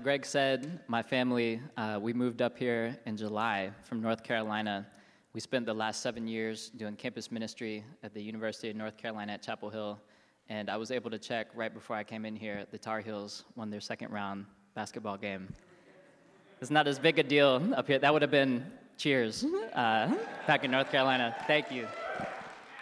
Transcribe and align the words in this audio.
like 0.00 0.04
Greg 0.04 0.24
said, 0.24 0.80
my 0.88 1.02
family, 1.02 1.60
uh, 1.76 1.98
we 2.00 2.14
moved 2.14 2.40
up 2.40 2.56
here 2.56 2.98
in 3.04 3.18
July 3.18 3.70
from 3.82 4.00
North 4.00 4.24
Carolina. 4.24 4.86
We 5.34 5.40
spent 5.40 5.66
the 5.66 5.74
last 5.74 6.00
seven 6.00 6.26
years 6.26 6.70
doing 6.70 6.96
campus 6.96 7.30
ministry 7.30 7.84
at 8.02 8.14
the 8.14 8.22
University 8.22 8.70
of 8.70 8.76
North 8.76 8.96
Carolina 8.96 9.32
at 9.32 9.42
Chapel 9.42 9.68
Hill. 9.68 10.00
And 10.48 10.70
I 10.70 10.78
was 10.78 10.90
able 10.90 11.10
to 11.10 11.18
check 11.18 11.48
right 11.54 11.72
before 11.74 11.96
I 11.96 12.02
came 12.02 12.24
in 12.24 12.34
here, 12.34 12.64
the 12.70 12.78
Tar 12.78 13.02
Heels 13.02 13.44
won 13.56 13.68
their 13.68 13.82
second 13.82 14.10
round 14.10 14.46
basketball 14.74 15.18
game. 15.18 15.52
It's 16.62 16.70
not 16.70 16.88
as 16.88 16.98
big 16.98 17.18
a 17.18 17.22
deal 17.22 17.62
up 17.76 17.86
here. 17.86 17.98
That 17.98 18.10
would 18.10 18.22
have 18.22 18.30
been 18.30 18.64
cheers 18.96 19.44
uh, 19.74 20.14
back 20.46 20.64
in 20.64 20.70
North 20.70 20.90
Carolina. 20.90 21.36
Thank 21.46 21.70
you. 21.70 21.86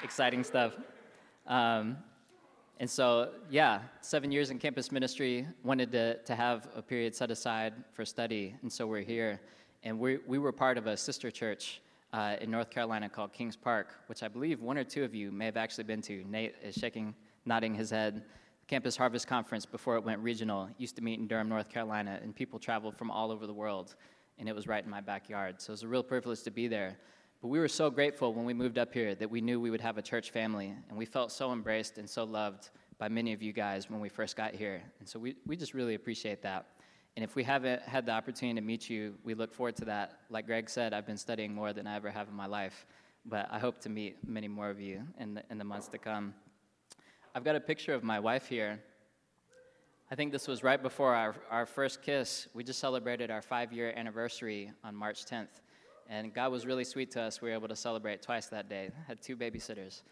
Exciting 0.04 0.44
stuff. 0.44 0.72
Um, 1.48 1.96
and 2.80 2.88
so, 2.88 3.30
yeah, 3.50 3.80
seven 4.00 4.30
years 4.30 4.50
in 4.50 4.58
campus 4.58 4.92
ministry, 4.92 5.46
wanted 5.64 5.90
to, 5.92 6.22
to 6.22 6.34
have 6.36 6.68
a 6.76 6.82
period 6.82 7.14
set 7.14 7.30
aside 7.30 7.74
for 7.92 8.04
study, 8.04 8.54
and 8.62 8.72
so 8.72 8.86
we're 8.86 9.02
here. 9.02 9.40
And 9.82 9.98
we, 9.98 10.18
we 10.26 10.38
were 10.38 10.52
part 10.52 10.78
of 10.78 10.86
a 10.86 10.96
sister 10.96 11.30
church 11.30 11.80
uh, 12.12 12.36
in 12.40 12.50
North 12.50 12.70
Carolina 12.70 13.08
called 13.08 13.32
Kings 13.32 13.56
Park, 13.56 13.94
which 14.06 14.22
I 14.22 14.28
believe 14.28 14.60
one 14.60 14.78
or 14.78 14.84
two 14.84 15.02
of 15.02 15.12
you 15.12 15.32
may 15.32 15.44
have 15.44 15.56
actually 15.56 15.84
been 15.84 16.00
to. 16.02 16.24
Nate 16.28 16.54
is 16.62 16.76
shaking, 16.76 17.14
nodding 17.44 17.74
his 17.74 17.90
head. 17.90 18.22
Campus 18.68 18.96
Harvest 18.96 19.26
Conference, 19.26 19.66
before 19.66 19.96
it 19.96 20.04
went 20.04 20.20
regional, 20.20 20.68
used 20.78 20.94
to 20.96 21.02
meet 21.02 21.18
in 21.18 21.26
Durham, 21.26 21.48
North 21.48 21.68
Carolina, 21.68 22.20
and 22.22 22.34
people 22.34 22.58
traveled 22.58 22.96
from 22.96 23.10
all 23.10 23.32
over 23.32 23.46
the 23.46 23.52
world, 23.52 23.96
and 24.38 24.48
it 24.48 24.54
was 24.54 24.68
right 24.68 24.84
in 24.84 24.90
my 24.90 25.00
backyard. 25.00 25.60
So 25.60 25.70
it 25.70 25.74
was 25.74 25.82
a 25.82 25.88
real 25.88 26.02
privilege 26.02 26.42
to 26.42 26.50
be 26.50 26.68
there. 26.68 26.96
But 27.40 27.48
we 27.48 27.60
were 27.60 27.68
so 27.68 27.88
grateful 27.88 28.34
when 28.34 28.44
we 28.44 28.52
moved 28.52 28.78
up 28.78 28.92
here 28.92 29.14
that 29.14 29.30
we 29.30 29.40
knew 29.40 29.60
we 29.60 29.70
would 29.70 29.80
have 29.80 29.96
a 29.96 30.02
church 30.02 30.30
family, 30.30 30.74
and 30.88 30.98
we 30.98 31.04
felt 31.04 31.30
so 31.30 31.52
embraced 31.52 31.98
and 31.98 32.10
so 32.10 32.24
loved 32.24 32.70
by 32.98 33.08
many 33.08 33.32
of 33.32 33.42
you 33.42 33.52
guys 33.52 33.88
when 33.88 34.00
we 34.00 34.08
first 34.08 34.36
got 34.36 34.54
here. 34.54 34.82
And 34.98 35.08
so 35.08 35.20
we, 35.20 35.36
we 35.46 35.56
just 35.56 35.72
really 35.72 35.94
appreciate 35.94 36.42
that. 36.42 36.66
And 37.16 37.24
if 37.24 37.36
we 37.36 37.44
haven't 37.44 37.82
had 37.82 38.06
the 38.06 38.12
opportunity 38.12 38.60
to 38.60 38.66
meet 38.66 38.90
you, 38.90 39.14
we 39.22 39.34
look 39.34 39.54
forward 39.54 39.76
to 39.76 39.84
that. 39.84 40.20
Like 40.30 40.46
Greg 40.46 40.68
said, 40.68 40.92
I've 40.92 41.06
been 41.06 41.16
studying 41.16 41.54
more 41.54 41.72
than 41.72 41.86
I 41.86 41.94
ever 41.94 42.10
have 42.10 42.28
in 42.28 42.34
my 42.34 42.46
life, 42.46 42.86
but 43.24 43.46
I 43.50 43.60
hope 43.60 43.80
to 43.82 43.88
meet 43.88 44.16
many 44.26 44.48
more 44.48 44.68
of 44.68 44.80
you 44.80 45.02
in 45.20 45.34
the, 45.34 45.42
in 45.48 45.58
the 45.58 45.64
months 45.64 45.86
to 45.88 45.98
come. 45.98 46.34
I've 47.36 47.44
got 47.44 47.54
a 47.54 47.60
picture 47.60 47.94
of 47.94 48.02
my 48.02 48.18
wife 48.18 48.48
here. 48.48 48.80
I 50.10 50.16
think 50.16 50.32
this 50.32 50.48
was 50.48 50.64
right 50.64 50.82
before 50.82 51.14
our, 51.14 51.36
our 51.50 51.66
first 51.66 52.02
kiss. 52.02 52.48
We 52.52 52.64
just 52.64 52.80
celebrated 52.80 53.30
our 53.30 53.42
five 53.42 53.72
year 53.72 53.92
anniversary 53.94 54.72
on 54.82 54.96
March 54.96 55.24
10th. 55.24 55.60
And 56.08 56.32
God 56.32 56.50
was 56.50 56.64
really 56.64 56.84
sweet 56.84 57.10
to 57.12 57.20
us. 57.20 57.42
We 57.42 57.50
were 57.50 57.54
able 57.54 57.68
to 57.68 57.76
celebrate 57.76 58.22
twice 58.22 58.46
that 58.46 58.68
day. 58.68 58.90
Had 59.06 59.20
two 59.20 59.36
babysitters. 59.36 60.02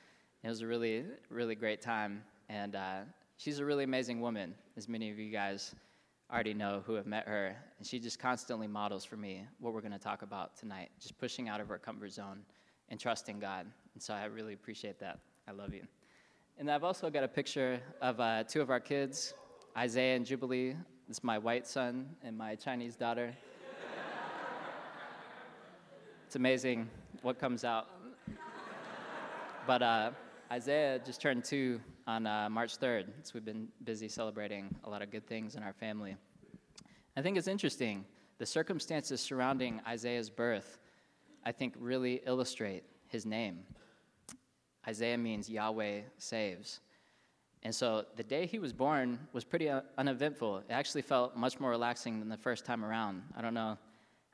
It 0.44 0.48
was 0.48 0.60
a 0.60 0.66
really, 0.66 1.04
really 1.30 1.54
great 1.54 1.80
time. 1.80 2.22
And 2.48 2.76
uh, 2.76 3.00
she's 3.38 3.58
a 3.58 3.64
really 3.64 3.84
amazing 3.84 4.20
woman, 4.20 4.54
as 4.76 4.88
many 4.88 5.10
of 5.10 5.18
you 5.18 5.32
guys 5.32 5.74
already 6.30 6.54
know 6.54 6.82
who 6.84 6.94
have 6.94 7.06
met 7.06 7.26
her. 7.26 7.56
And 7.78 7.86
she 7.86 7.98
just 7.98 8.18
constantly 8.18 8.66
models 8.66 9.04
for 9.04 9.16
me 9.16 9.44
what 9.58 9.72
we're 9.72 9.80
going 9.80 9.92
to 9.92 9.98
talk 9.98 10.22
about 10.22 10.56
tonight, 10.56 10.90
just 11.00 11.16
pushing 11.18 11.48
out 11.48 11.60
of 11.60 11.68
her 11.68 11.78
comfort 11.78 12.12
zone 12.12 12.40
and 12.90 13.00
trusting 13.00 13.38
God. 13.38 13.66
And 13.94 14.02
so 14.02 14.12
I 14.12 14.24
really 14.26 14.52
appreciate 14.52 14.98
that. 15.00 15.18
I 15.48 15.52
love 15.52 15.72
you. 15.72 15.82
And 16.58 16.70
I've 16.70 16.84
also 16.84 17.10
got 17.10 17.24
a 17.24 17.28
picture 17.28 17.80
of 18.02 18.20
uh, 18.20 18.44
two 18.44 18.60
of 18.60 18.70
our 18.70 18.80
kids, 18.80 19.34
Isaiah 19.76 20.16
and 20.16 20.26
Jubilee. 20.26 20.74
Is 21.08 21.22
my 21.22 21.38
white 21.38 21.68
son 21.68 22.08
and 22.24 22.36
my 22.36 22.56
Chinese 22.56 22.96
daughter. 22.96 23.32
It's 26.36 26.38
amazing 26.38 26.86
what 27.22 27.38
comes 27.38 27.64
out. 27.64 27.86
But 29.66 29.80
uh, 29.80 30.10
Isaiah 30.52 30.98
just 30.98 31.22
turned 31.22 31.44
two 31.44 31.80
on 32.06 32.26
uh, 32.26 32.50
March 32.50 32.78
3rd, 32.78 33.06
so 33.22 33.30
we've 33.32 33.44
been 33.46 33.68
busy 33.84 34.06
celebrating 34.06 34.68
a 34.84 34.90
lot 34.90 35.00
of 35.00 35.10
good 35.10 35.26
things 35.26 35.54
in 35.54 35.62
our 35.62 35.72
family. 35.72 36.14
I 37.16 37.22
think 37.22 37.38
it's 37.38 37.48
interesting. 37.48 38.04
The 38.36 38.44
circumstances 38.44 39.18
surrounding 39.18 39.80
Isaiah's 39.88 40.28
birth, 40.28 40.78
I 41.42 41.52
think, 41.52 41.72
really 41.78 42.20
illustrate 42.26 42.84
his 43.08 43.24
name. 43.24 43.60
Isaiah 44.86 45.16
means 45.16 45.48
Yahweh 45.48 46.00
saves. 46.18 46.80
And 47.62 47.74
so 47.74 48.04
the 48.16 48.24
day 48.24 48.44
he 48.44 48.58
was 48.58 48.74
born 48.74 49.18
was 49.32 49.42
pretty 49.42 49.70
uneventful. 49.96 50.58
It 50.58 50.66
actually 50.68 51.00
felt 51.00 51.34
much 51.34 51.58
more 51.58 51.70
relaxing 51.70 52.20
than 52.20 52.28
the 52.28 52.36
first 52.36 52.66
time 52.66 52.84
around. 52.84 53.22
I 53.34 53.40
don't 53.40 53.54
know 53.54 53.78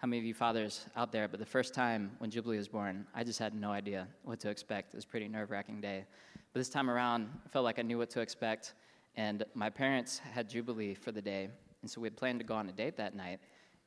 how 0.02 0.08
many 0.08 0.18
of 0.18 0.24
you 0.24 0.34
fathers 0.34 0.86
out 0.96 1.12
there, 1.12 1.28
but 1.28 1.38
the 1.38 1.46
first 1.46 1.72
time 1.72 2.10
when 2.18 2.28
Jubilee 2.28 2.56
was 2.56 2.66
born, 2.66 3.06
I 3.14 3.22
just 3.22 3.38
had 3.38 3.54
no 3.54 3.70
idea 3.70 4.08
what 4.24 4.40
to 4.40 4.50
expect. 4.50 4.94
It 4.94 4.96
was 4.96 5.04
a 5.04 5.06
pretty 5.06 5.28
nerve 5.28 5.52
wracking 5.52 5.80
day. 5.80 6.04
But 6.52 6.58
this 6.58 6.68
time 6.68 6.90
around, 6.90 7.28
I 7.46 7.48
felt 7.50 7.64
like 7.64 7.78
I 7.78 7.82
knew 7.82 7.98
what 7.98 8.10
to 8.10 8.20
expect. 8.20 8.74
And 9.14 9.44
my 9.54 9.70
parents 9.70 10.18
had 10.18 10.50
Jubilee 10.50 10.94
for 10.94 11.12
the 11.12 11.22
day. 11.22 11.50
And 11.82 11.90
so 11.90 12.00
we 12.00 12.06
had 12.06 12.16
planned 12.16 12.40
to 12.40 12.44
go 12.44 12.54
on 12.54 12.68
a 12.68 12.72
date 12.72 12.96
that 12.96 13.14
night. 13.14 13.38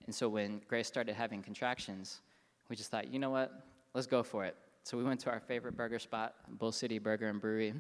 And 0.06 0.16
so 0.16 0.30
when 0.30 0.62
Grace 0.70 0.88
started 0.88 1.16
having 1.16 1.44
contractions, 1.44 2.22
we 2.70 2.78
just 2.78 2.90
thought, 2.90 3.12
you 3.12 3.20
know 3.20 3.30
what? 3.30 3.66
Let's 3.94 4.08
go 4.08 4.24
for 4.24 4.46
it. 4.46 4.56
So 4.84 4.98
we 4.98 5.04
went 5.04 5.20
to 5.22 5.30
our 5.32 5.42
favorite 5.42 5.76
burger 5.76 6.00
spot, 6.00 6.36
Bull 6.48 6.72
City 6.72 6.98
Burger 6.98 7.28
and 7.28 7.42
Brewery. 7.42 7.74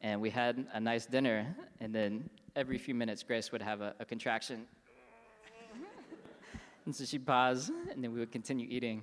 And 0.00 0.20
we 0.20 0.30
had 0.30 0.66
a 0.72 0.80
nice 0.80 1.06
dinner. 1.06 1.54
And 1.78 1.94
then 1.94 2.28
every 2.56 2.76
few 2.76 2.96
minutes, 2.96 3.22
Grace 3.22 3.52
would 3.52 3.62
have 3.62 3.82
a, 3.82 3.94
a 4.00 4.04
contraction. 4.04 4.66
And 6.88 6.96
so 6.96 7.04
she'd 7.04 7.26
pause, 7.26 7.70
and 7.92 8.02
then 8.02 8.14
we 8.14 8.18
would 8.18 8.32
continue 8.32 8.66
eating. 8.66 9.02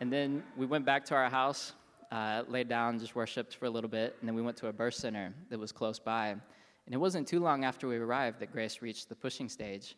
And 0.00 0.10
then 0.10 0.42
we 0.56 0.64
went 0.64 0.86
back 0.86 1.04
to 1.04 1.14
our 1.14 1.28
house, 1.28 1.74
uh, 2.10 2.42
laid 2.48 2.70
down, 2.70 2.98
just 2.98 3.14
worshiped 3.14 3.56
for 3.56 3.66
a 3.66 3.70
little 3.70 3.90
bit, 3.90 4.16
and 4.18 4.26
then 4.26 4.34
we 4.34 4.40
went 4.40 4.56
to 4.56 4.68
a 4.68 4.72
birth 4.72 4.94
center 4.94 5.34
that 5.50 5.58
was 5.58 5.72
close 5.72 5.98
by. 5.98 6.28
And 6.28 6.40
it 6.88 6.96
wasn't 6.96 7.28
too 7.28 7.38
long 7.38 7.66
after 7.66 7.86
we 7.86 7.98
arrived 7.98 8.40
that 8.40 8.50
Grace 8.50 8.80
reached 8.80 9.10
the 9.10 9.14
pushing 9.14 9.46
stage. 9.46 9.94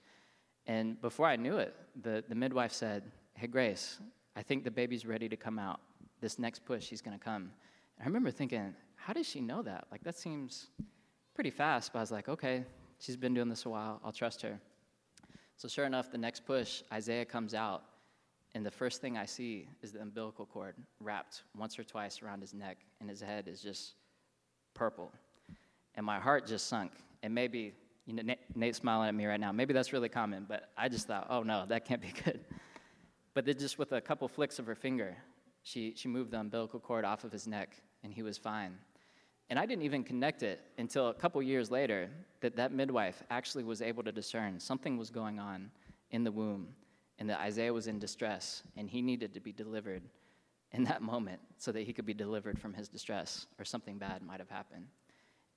And 0.66 1.00
before 1.00 1.28
I 1.28 1.36
knew 1.36 1.58
it, 1.58 1.76
the, 2.02 2.24
the 2.28 2.34
midwife 2.34 2.72
said, 2.72 3.04
Hey, 3.34 3.46
Grace, 3.46 4.00
I 4.34 4.42
think 4.42 4.64
the 4.64 4.72
baby's 4.72 5.06
ready 5.06 5.28
to 5.28 5.36
come 5.36 5.56
out. 5.56 5.78
This 6.20 6.36
next 6.36 6.64
push, 6.64 6.88
he's 6.88 7.00
going 7.00 7.16
to 7.16 7.24
come. 7.24 7.42
And 7.42 8.00
I 8.00 8.04
remember 8.06 8.32
thinking, 8.32 8.74
How 8.96 9.12
does 9.12 9.28
she 9.28 9.40
know 9.40 9.62
that? 9.62 9.86
Like, 9.92 10.02
that 10.02 10.18
seems 10.18 10.66
pretty 11.36 11.50
fast. 11.50 11.92
But 11.92 12.00
I 12.00 12.02
was 12.02 12.10
like, 12.10 12.28
Okay, 12.28 12.64
she's 12.98 13.16
been 13.16 13.34
doing 13.34 13.48
this 13.48 13.66
a 13.66 13.68
while. 13.68 14.00
I'll 14.04 14.10
trust 14.10 14.42
her. 14.42 14.58
So, 15.62 15.68
sure 15.68 15.84
enough, 15.84 16.10
the 16.10 16.18
next 16.18 16.44
push, 16.44 16.82
Isaiah 16.92 17.24
comes 17.24 17.54
out. 17.54 17.84
And 18.56 18.66
the 18.66 18.70
first 18.72 19.00
thing 19.00 19.16
I 19.16 19.24
see 19.24 19.68
is 19.80 19.92
the 19.92 20.02
umbilical 20.02 20.44
cord 20.44 20.74
wrapped 20.98 21.44
once 21.56 21.78
or 21.78 21.84
twice 21.84 22.20
around 22.20 22.40
his 22.40 22.52
neck, 22.52 22.78
and 22.98 23.08
his 23.08 23.20
head 23.20 23.46
is 23.46 23.62
just 23.62 23.92
purple. 24.74 25.12
And 25.94 26.04
my 26.04 26.18
heart 26.18 26.48
just 26.48 26.66
sunk. 26.66 26.90
And 27.22 27.32
maybe, 27.32 27.74
you 28.06 28.12
know, 28.12 28.24
Nate, 28.24 28.56
Nate's 28.56 28.78
smiling 28.78 29.08
at 29.08 29.14
me 29.14 29.24
right 29.24 29.38
now. 29.38 29.52
Maybe 29.52 29.72
that's 29.72 29.92
really 29.92 30.08
common, 30.08 30.46
but 30.48 30.70
I 30.76 30.88
just 30.88 31.06
thought, 31.06 31.28
oh 31.30 31.44
no, 31.44 31.64
that 31.68 31.84
can't 31.84 32.02
be 32.02 32.12
good. 32.24 32.40
But 33.32 33.44
then 33.44 33.56
just 33.56 33.78
with 33.78 33.92
a 33.92 34.00
couple 34.00 34.26
flicks 34.26 34.58
of 34.58 34.66
her 34.66 34.74
finger, 34.74 35.16
she, 35.62 35.94
she 35.94 36.08
moved 36.08 36.32
the 36.32 36.40
umbilical 36.40 36.80
cord 36.80 37.04
off 37.04 37.22
of 37.22 37.30
his 37.30 37.46
neck, 37.46 37.76
and 38.02 38.12
he 38.12 38.24
was 38.24 38.36
fine. 38.36 38.78
And 39.52 39.58
I 39.58 39.66
didn't 39.66 39.84
even 39.84 40.02
connect 40.02 40.42
it 40.42 40.62
until 40.78 41.08
a 41.08 41.12
couple 41.12 41.42
years 41.42 41.70
later 41.70 42.08
that 42.40 42.56
that 42.56 42.72
midwife 42.72 43.22
actually 43.28 43.64
was 43.64 43.82
able 43.82 44.02
to 44.02 44.10
discern 44.10 44.58
something 44.58 44.96
was 44.96 45.10
going 45.10 45.38
on 45.38 45.70
in 46.10 46.24
the 46.24 46.32
womb 46.32 46.68
and 47.18 47.28
that 47.28 47.38
Isaiah 47.38 47.70
was 47.70 47.86
in 47.86 47.98
distress 47.98 48.62
and 48.78 48.88
he 48.88 49.02
needed 49.02 49.34
to 49.34 49.40
be 49.40 49.52
delivered 49.52 50.04
in 50.70 50.84
that 50.84 51.02
moment 51.02 51.38
so 51.58 51.70
that 51.70 51.82
he 51.82 51.92
could 51.92 52.06
be 52.06 52.14
delivered 52.14 52.58
from 52.58 52.72
his 52.72 52.88
distress 52.88 53.46
or 53.58 53.66
something 53.66 53.98
bad 53.98 54.22
might 54.22 54.40
have 54.40 54.48
happened. 54.48 54.86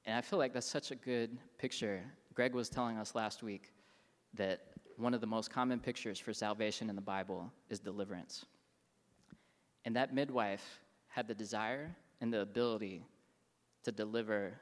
And 0.03 0.17
I 0.17 0.19
feel 0.19 0.39
like 0.39 0.53
that's 0.53 0.69
such 0.69 0.91
a 0.91 0.95
good 0.95 1.37
picture. 1.57 2.03
Greg 2.33 2.53
was 2.53 2.67
telling 2.67 2.97
us 2.97 3.15
last 3.15 3.43
week 3.43 3.71
that 4.33 4.59
one 4.97 5.13
of 5.13 5.21
the 5.21 5.27
most 5.27 5.51
common 5.51 5.79
pictures 5.79 6.19
for 6.19 6.33
salvation 6.33 6.89
in 6.89 6.97
the 6.97 7.01
Bible 7.01 7.49
is 7.69 7.79
deliverance. 7.79 8.43
And 9.85 9.95
that 9.95 10.13
midwife 10.13 10.81
had 11.07 11.29
the 11.29 11.33
desire 11.33 11.95
and 12.19 12.33
the 12.33 12.41
ability 12.41 13.05
to 13.85 13.91
deliver 13.91 14.53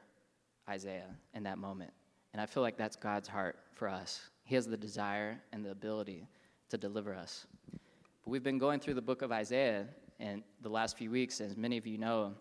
Isaiah 0.68 1.10
in 1.34 1.42
that 1.42 1.58
moment. 1.58 1.92
And 2.32 2.40
I 2.40 2.46
feel 2.46 2.62
like 2.62 2.76
that's 2.76 2.96
God's 2.96 3.28
heart 3.28 3.56
for 3.72 3.88
us. 3.88 4.20
He 4.44 4.54
has 4.54 4.66
the 4.66 4.76
desire 4.76 5.40
and 5.52 5.64
the 5.64 5.70
ability 5.70 6.28
to 6.68 6.78
deliver 6.78 7.14
us. 7.14 7.46
But 7.72 8.30
we've 8.30 8.42
been 8.42 8.58
going 8.58 8.80
through 8.80 8.94
the 8.94 9.02
book 9.02 9.22
of 9.22 9.32
Isaiah 9.32 9.86
in 10.20 10.42
the 10.62 10.68
last 10.68 10.96
few 10.96 11.10
weeks, 11.10 11.40
as 11.40 11.56
many 11.56 11.76
of 11.76 11.86
you 11.86 11.98
know, 11.98 12.34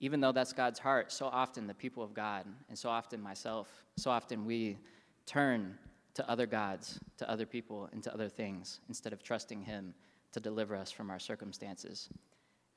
even 0.00 0.20
though 0.20 0.32
that's 0.32 0.52
God's 0.52 0.78
heart, 0.78 1.12
so 1.12 1.26
often 1.26 1.66
the 1.66 1.74
people 1.74 2.02
of 2.02 2.14
God, 2.14 2.46
and 2.68 2.78
so 2.78 2.88
often 2.88 3.20
myself, 3.20 3.68
so 3.96 4.10
often 4.10 4.46
we 4.46 4.78
turn 5.26 5.76
to 6.14 6.28
other 6.30 6.46
gods, 6.46 6.98
to 7.18 7.28
other 7.30 7.46
people, 7.46 7.88
and 7.92 8.02
to 8.02 8.12
other 8.12 8.28
things 8.28 8.80
instead 8.88 9.12
of 9.12 9.22
trusting 9.22 9.62
Him 9.62 9.94
to 10.32 10.40
deliver 10.40 10.74
us 10.74 10.90
from 10.90 11.10
our 11.10 11.18
circumstances. 11.18 12.08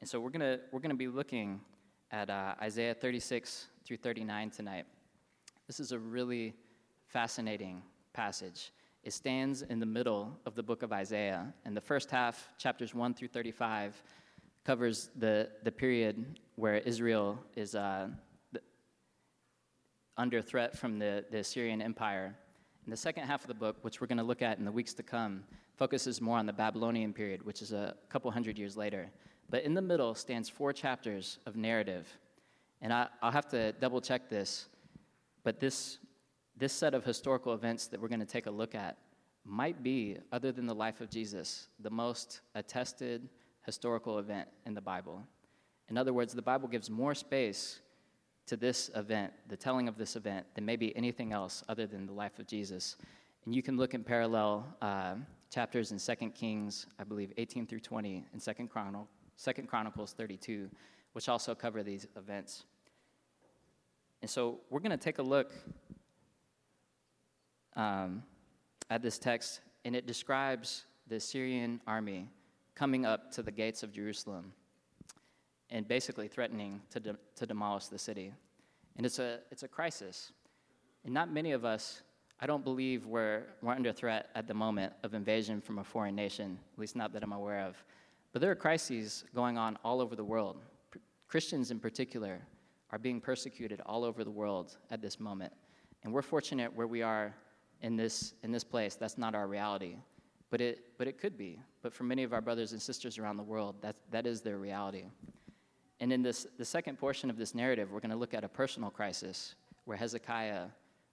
And 0.01 0.09
so 0.09 0.19
we're 0.19 0.31
going 0.31 0.41
to 0.41 0.59
we're 0.71 0.81
gonna 0.81 0.95
be 0.95 1.07
looking 1.07 1.61
at 2.13 2.30
uh, 2.30 2.54
Isaiah 2.62 2.94
36 2.94 3.65
through 3.83 3.98
39 3.98 4.51
tonight. 4.51 4.86
This 5.65 5.80
is 5.80 5.92
a 5.92 5.98
really 5.98 6.54
fascinating 7.07 7.81
passage. 8.13 8.71
It 9.04 9.13
stands 9.13 9.63
in 9.63 9.80
the 9.80 9.88
middle 9.88 10.39
of 10.45 10.54
the 10.54 10.62
book 10.62 10.83
of 10.83 10.94
Isaiah. 10.94 11.51
And 11.65 11.75
the 11.75 11.81
first 11.81 12.12
half, 12.12 12.50
chapters 12.60 12.94
1 12.94 13.15
through 13.15 13.30
35, 13.30 14.01
covers 14.63 15.10
the, 15.15 15.50
the 15.63 15.71
period 15.71 16.39
where 16.56 16.75
Israel 16.75 17.39
is 17.56 17.74
uh, 17.74 18.10
under 20.16 20.39
threat 20.39 20.77
from 20.77 21.00
the, 21.00 21.25
the 21.31 21.39
Assyrian 21.39 21.81
Empire. 21.81 22.36
And 22.86 22.94
the 22.94 22.98
second 22.98 23.24
half 23.24 23.42
of 23.42 23.48
the 23.48 23.56
book, 23.56 23.77
which 23.81 24.00
we're 24.00 24.07
going 24.07 24.19
to 24.19 24.24
look 24.24 24.44
at 24.44 24.59
in 24.59 24.66
the 24.66 24.71
weeks 24.71 24.94
to 24.94 25.04
come, 25.04 25.44
focuses 25.77 26.21
more 26.21 26.38
on 26.38 26.45
the 26.45 26.54
Babylonian 26.54 27.12
period, 27.12 27.44
which 27.44 27.63
is 27.63 27.74
a 27.74 27.95
couple 28.09 28.30
hundred 28.30 28.59
years 28.59 28.77
later. 28.77 29.09
But 29.50 29.63
in 29.63 29.74
the 29.74 29.81
middle 29.81 30.16
stands 30.16 30.50
four 30.50 30.74
chapters 30.74 31.40
of 31.45 31.56
narrative. 31.56 32.07
And 32.81 32.92
I, 32.92 33.07
will 33.22 33.31
have 33.31 33.48
to 33.50 33.72
double 33.74 34.01
check 34.01 34.30
this, 34.30 34.68
but 35.44 35.60
this, 35.60 36.00
this 36.57 36.74
set 36.74 36.94
of 36.94 37.04
historical 37.04 37.54
events 37.54 37.88
that 37.88 38.01
we're 38.01 38.07
going 38.10 38.19
to 38.19 38.25
take 38.25 38.45
a 38.45 38.51
look 38.51 38.75
at 38.75 38.98
might 39.45 39.84
be, 39.84 40.18
other 40.31 40.51
than 40.51 40.66
the 40.66 40.75
life 40.75 41.01
of 41.01 41.10
Jesus, 41.10 41.68
the 41.80 41.90
most 41.90 42.42
attested 42.56 43.30
historical 43.66 44.19
event 44.19 44.48
in 44.66 44.74
the 44.74 44.81
Bible. 44.81 45.24
In 45.90 45.98
other 45.98 46.13
words, 46.13 46.34
the 46.34 46.42
Bible 46.42 46.68
gives 46.68 46.90
more 46.90 47.13
space 47.13 47.80
to 48.48 48.57
this 48.57 48.90
event, 48.95 49.34
the 49.48 49.57
telling 49.57 49.88
of 49.88 49.98
this 49.98 50.16
event, 50.16 50.45
than 50.56 50.66
maybe 50.66 50.95
anything 50.95 51.31
else 51.31 51.63
other 51.69 51.88
than 51.88 52.06
the 52.06 52.13
life 52.13 52.40
of 52.40 52.48
Jesus. 52.48 52.98
And 53.45 53.56
you 53.56 53.62
can 53.62 53.78
look 53.78 53.94
in 53.94 54.04
parallel 54.04 54.66
uh, 54.81 55.16
chapters 55.50 55.92
in 55.92 56.00
2 56.00 56.30
Kings, 56.31 56.88
I 57.00 57.04
believe 57.04 57.31
18 57.38 57.68
through 57.68 57.81
20, 57.81 58.25
and 58.34 58.42
2 58.42 58.68
Chronicle, 58.68 59.07
2 59.41 59.53
Chronicles 59.63 60.13
32, 60.13 60.69
which 61.13 61.30
also 61.30 61.56
cover 61.56 61.83
these 61.83 62.07
events. 62.15 62.63
And 64.21 64.30
so 64.30 64.59
we're 64.69 64.80
going 64.80 64.91
to 64.91 64.97
take 64.97 65.19
a 65.19 65.24
look 65.24 65.51
um, 67.75 68.24
at 68.89 69.01
this 69.01 69.18
text, 69.18 69.62
and 69.85 69.95
it 69.95 70.07
describes 70.07 70.85
the 71.07 71.15
Assyrian 71.18 71.81
army 71.85 72.30
coming 72.75 73.06
up 73.06 73.31
to 73.33 73.44
the 73.44 73.51
gates 73.51 73.83
of 73.83 73.91
Jerusalem 73.91 74.53
and 75.69 75.88
basically 75.88 76.27
threatening 76.27 76.81
to, 76.91 77.00
de- 77.00 77.18
to 77.35 77.45
demolish 77.45 77.88
the 77.88 77.97
city. 77.97 78.31
And 78.95 79.06
it's 79.06 79.19
a, 79.19 79.39
it's 79.51 79.63
a 79.63 79.68
crisis. 79.68 80.31
And 81.03 81.13
not 81.13 81.31
many 81.31 81.51
of 81.51 81.65
us, 81.65 82.03
I 82.39 82.45
don't 82.45 82.63
believe, 82.63 83.06
we're, 83.06 83.44
we're 83.62 83.74
under 83.74 83.91
threat 83.91 84.30
at 84.35 84.47
the 84.47 84.53
moment 84.53 84.94
of 85.03 85.13
invasion 85.13 85.62
from 85.62 85.80
a 85.80 85.83
foreign 85.83 86.15
nation, 86.15 86.59
at 86.74 86.80
least 86.80 86.95
not 86.95 87.12
that 87.13 87.24
I'm 87.24 87.31
aware 87.31 87.62
of. 87.62 87.83
But 88.33 88.41
there 88.41 88.51
are 88.51 88.56
crises 88.56 89.24
going 89.33 89.57
on 89.57 89.77
all 89.83 90.01
over 90.01 90.15
the 90.15 90.24
world. 90.24 90.57
P- 90.91 91.00
Christians, 91.27 91.69
in 91.69 91.80
particular, 91.80 92.41
are 92.89 92.97
being 92.97 93.21
persecuted 93.21 93.80
all 93.85 94.03
over 94.03 94.24
the 94.24 94.31
world 94.31 94.77
at 94.89 95.01
this 95.01 95.19
moment. 95.19 95.53
And 96.03 96.12
we're 96.12 96.24
fortunate 96.24 96.75
where 96.75 96.88
we 96.88 97.03
are 97.03 97.33
in 97.81 97.95
this, 97.95 98.33
in 98.44 98.51
this 98.51 98.63
place. 98.63 98.95
That's 98.95 99.18
not 99.18 99.35
our 99.35 99.47
reality. 99.47 99.95
But 100.50 100.62
it, 100.62 100.97
but 100.97 101.07
it 101.07 101.19
could 101.19 101.38
be. 101.38 101.59
But 101.83 101.94
for 101.94 102.03
many 102.03 102.24
of 102.24 102.33
our 102.33 102.41
brothers 102.41 102.71
and 102.71 102.81
sisters 102.81 103.18
around 103.18 103.38
the 103.38 103.44
world, 103.44 103.75
that, 103.81 103.95
that 104.12 104.25
is 104.25 104.41
their 104.41 104.57
reality. 104.57 105.06
And 106.00 106.12
in 106.12 106.24
this, 106.24 106.47
the 106.57 106.65
second 106.65 106.97
portion 106.97 107.30
of 107.30 107.38
this 107.38 107.53
narrative, 107.53 107.91
we're 107.91 108.00
going 108.00 108.12
to 108.12 108.18
look 108.18 108.33
at 108.33 108.44
a 108.44 108.50
personal 108.50 108.89
crisis 108.89 109.56
where 109.85 109.97
Hezekiah 109.97 110.65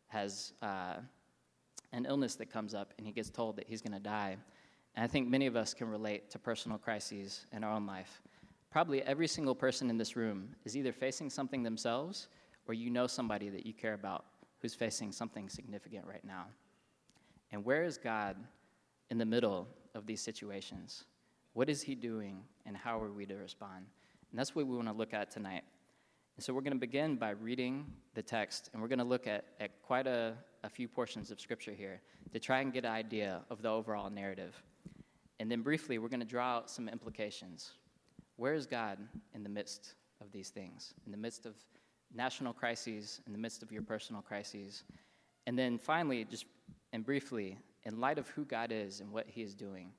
has 0.08 0.52
uh, 0.62 0.96
an 1.92 2.06
illness 2.06 2.34
that 2.36 2.50
comes 2.50 2.74
up 2.74 2.94
and 2.98 3.06
he 3.06 3.12
gets 3.12 3.30
told 3.30 3.56
that 3.56 3.66
he's 3.68 3.82
going 3.82 3.92
to 3.92 4.00
die. 4.00 4.36
And 4.96 5.04
I 5.04 5.06
think 5.06 5.28
many 5.28 5.46
of 5.46 5.56
us 5.56 5.74
can 5.74 5.88
relate 5.88 6.30
to 6.30 6.38
personal 6.38 6.78
crises 6.78 7.46
in 7.52 7.64
our 7.64 7.72
own 7.72 7.86
life. 7.86 8.20
Probably 8.70 9.02
every 9.02 9.26
single 9.26 9.54
person 9.54 9.90
in 9.90 9.98
this 9.98 10.16
room 10.16 10.50
is 10.64 10.76
either 10.76 10.92
facing 10.92 11.30
something 11.30 11.62
themselves 11.62 12.28
or 12.66 12.74
you 12.74 12.90
know 12.90 13.06
somebody 13.06 13.48
that 13.48 13.66
you 13.66 13.72
care 13.72 13.94
about 13.94 14.24
who's 14.60 14.74
facing 14.74 15.10
something 15.12 15.48
significant 15.48 16.06
right 16.06 16.24
now. 16.24 16.46
And 17.52 17.64
where 17.64 17.82
is 17.82 17.98
God 17.98 18.36
in 19.10 19.18
the 19.18 19.24
middle 19.24 19.66
of 19.94 20.06
these 20.06 20.20
situations? 20.20 21.04
What 21.52 21.68
is 21.68 21.82
He 21.82 21.94
doing, 21.94 22.42
and 22.64 22.76
how 22.76 23.02
are 23.02 23.10
we 23.10 23.26
to 23.26 23.34
respond? 23.34 23.86
And 24.30 24.38
that's 24.38 24.54
what 24.54 24.66
we 24.66 24.76
want 24.76 24.86
to 24.86 24.94
look 24.94 25.12
at 25.12 25.30
tonight. 25.30 25.64
And 26.36 26.44
so 26.44 26.54
we're 26.54 26.60
going 26.60 26.74
to 26.74 26.78
begin 26.78 27.16
by 27.16 27.30
reading 27.30 27.86
the 28.14 28.22
text, 28.22 28.70
and 28.72 28.80
we're 28.80 28.88
going 28.88 29.00
to 29.00 29.04
look 29.04 29.26
at, 29.26 29.46
at 29.58 29.82
quite 29.82 30.06
a, 30.06 30.34
a 30.62 30.70
few 30.70 30.86
portions 30.86 31.30
of 31.30 31.40
Scripture 31.40 31.72
here 31.72 32.00
to 32.32 32.38
try 32.38 32.60
and 32.60 32.72
get 32.72 32.84
an 32.84 32.92
idea 32.92 33.42
of 33.50 33.62
the 33.62 33.68
overall 33.68 34.08
narrative. 34.08 34.62
And 35.40 35.50
then 35.50 35.62
briefly, 35.62 35.98
we're 35.98 36.08
going 36.08 36.20
to 36.20 36.26
draw 36.26 36.56
out 36.56 36.70
some 36.70 36.86
implications. 36.86 37.70
Where 38.36 38.52
is 38.52 38.66
God 38.66 38.98
in 39.34 39.42
the 39.42 39.48
midst 39.48 39.94
of 40.20 40.30
these 40.32 40.50
things, 40.50 40.92
in 41.06 41.12
the 41.12 41.18
midst 41.18 41.46
of 41.46 41.54
national 42.14 42.52
crises, 42.52 43.22
in 43.26 43.32
the 43.32 43.38
midst 43.38 43.62
of 43.62 43.72
your 43.72 43.80
personal 43.80 44.20
crises? 44.20 44.84
And 45.46 45.58
then 45.58 45.78
finally, 45.78 46.24
just 46.24 46.44
and 46.92 47.02
briefly, 47.02 47.56
in 47.84 48.00
light 48.00 48.18
of 48.18 48.28
who 48.28 48.44
God 48.44 48.70
is 48.70 49.00
and 49.00 49.10
what 49.12 49.26
He 49.28 49.40
is 49.40 49.54
doing, 49.54 49.92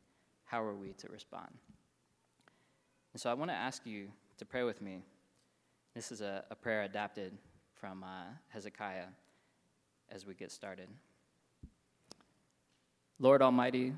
how 0.45 0.61
are 0.61 0.75
we 0.75 0.93
to 0.93 1.09
respond? 1.09 1.49
And 3.13 3.19
so 3.19 3.31
I 3.31 3.33
want 3.33 3.49
to 3.49 3.55
ask 3.55 3.83
you 3.83 4.09
to 4.37 4.45
pray 4.45 4.61
with 4.61 4.79
me. 4.79 5.01
This 5.95 6.11
is 6.11 6.21
a, 6.21 6.44
a 6.51 6.55
prayer 6.55 6.83
adapted 6.83 7.33
from 7.73 8.03
uh, 8.03 8.25
Hezekiah 8.49 9.07
as 10.11 10.23
we 10.23 10.35
get 10.35 10.51
started. 10.51 10.87
Lord 13.19 13.41
Almighty, 13.41 13.94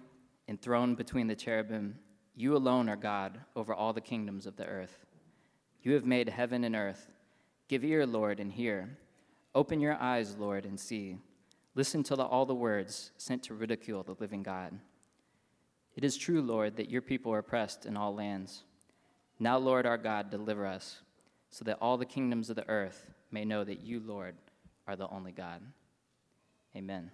enthroned 0.47 0.97
between 0.97 1.27
the 1.27 1.35
cherubim, 1.35 1.97
you 2.35 2.55
alone 2.55 2.89
are 2.89 2.95
God 2.95 3.39
over 3.55 3.73
all 3.73 3.93
the 3.93 4.01
kingdoms 4.01 4.45
of 4.45 4.55
the 4.55 4.65
earth. 4.65 5.05
You 5.81 5.93
have 5.93 6.05
made 6.05 6.29
heaven 6.29 6.63
and 6.63 6.75
earth. 6.75 7.11
Give 7.67 7.83
ear, 7.83 8.05
Lord, 8.05 8.39
and 8.39 8.51
hear. 8.51 8.97
Open 9.55 9.79
your 9.79 9.95
eyes, 9.95 10.35
Lord, 10.37 10.65
and 10.65 10.79
see. 10.79 11.17
Listen 11.75 12.03
to 12.03 12.15
the, 12.15 12.23
all 12.23 12.45
the 12.45 12.55
words 12.55 13.11
sent 13.17 13.43
to 13.43 13.53
ridicule 13.53 14.03
the 14.03 14.15
living 14.19 14.43
God. 14.43 14.79
It 15.95 16.03
is 16.03 16.17
true, 16.17 16.41
Lord, 16.41 16.77
that 16.77 16.89
your 16.89 17.01
people 17.01 17.33
are 17.33 17.39
oppressed 17.39 17.85
in 17.85 17.95
all 17.95 18.15
lands. 18.15 18.63
Now, 19.39 19.57
Lord 19.57 19.85
our 19.85 19.97
God, 19.97 20.29
deliver 20.29 20.65
us, 20.65 21.01
so 21.49 21.65
that 21.65 21.77
all 21.81 21.97
the 21.97 22.05
kingdoms 22.05 22.49
of 22.49 22.55
the 22.55 22.67
earth 22.67 23.11
may 23.31 23.45
know 23.45 23.63
that 23.63 23.81
you, 23.81 23.99
Lord, 23.99 24.35
are 24.87 24.95
the 24.95 25.09
only 25.09 25.31
God. 25.31 25.61
Amen. 26.75 27.11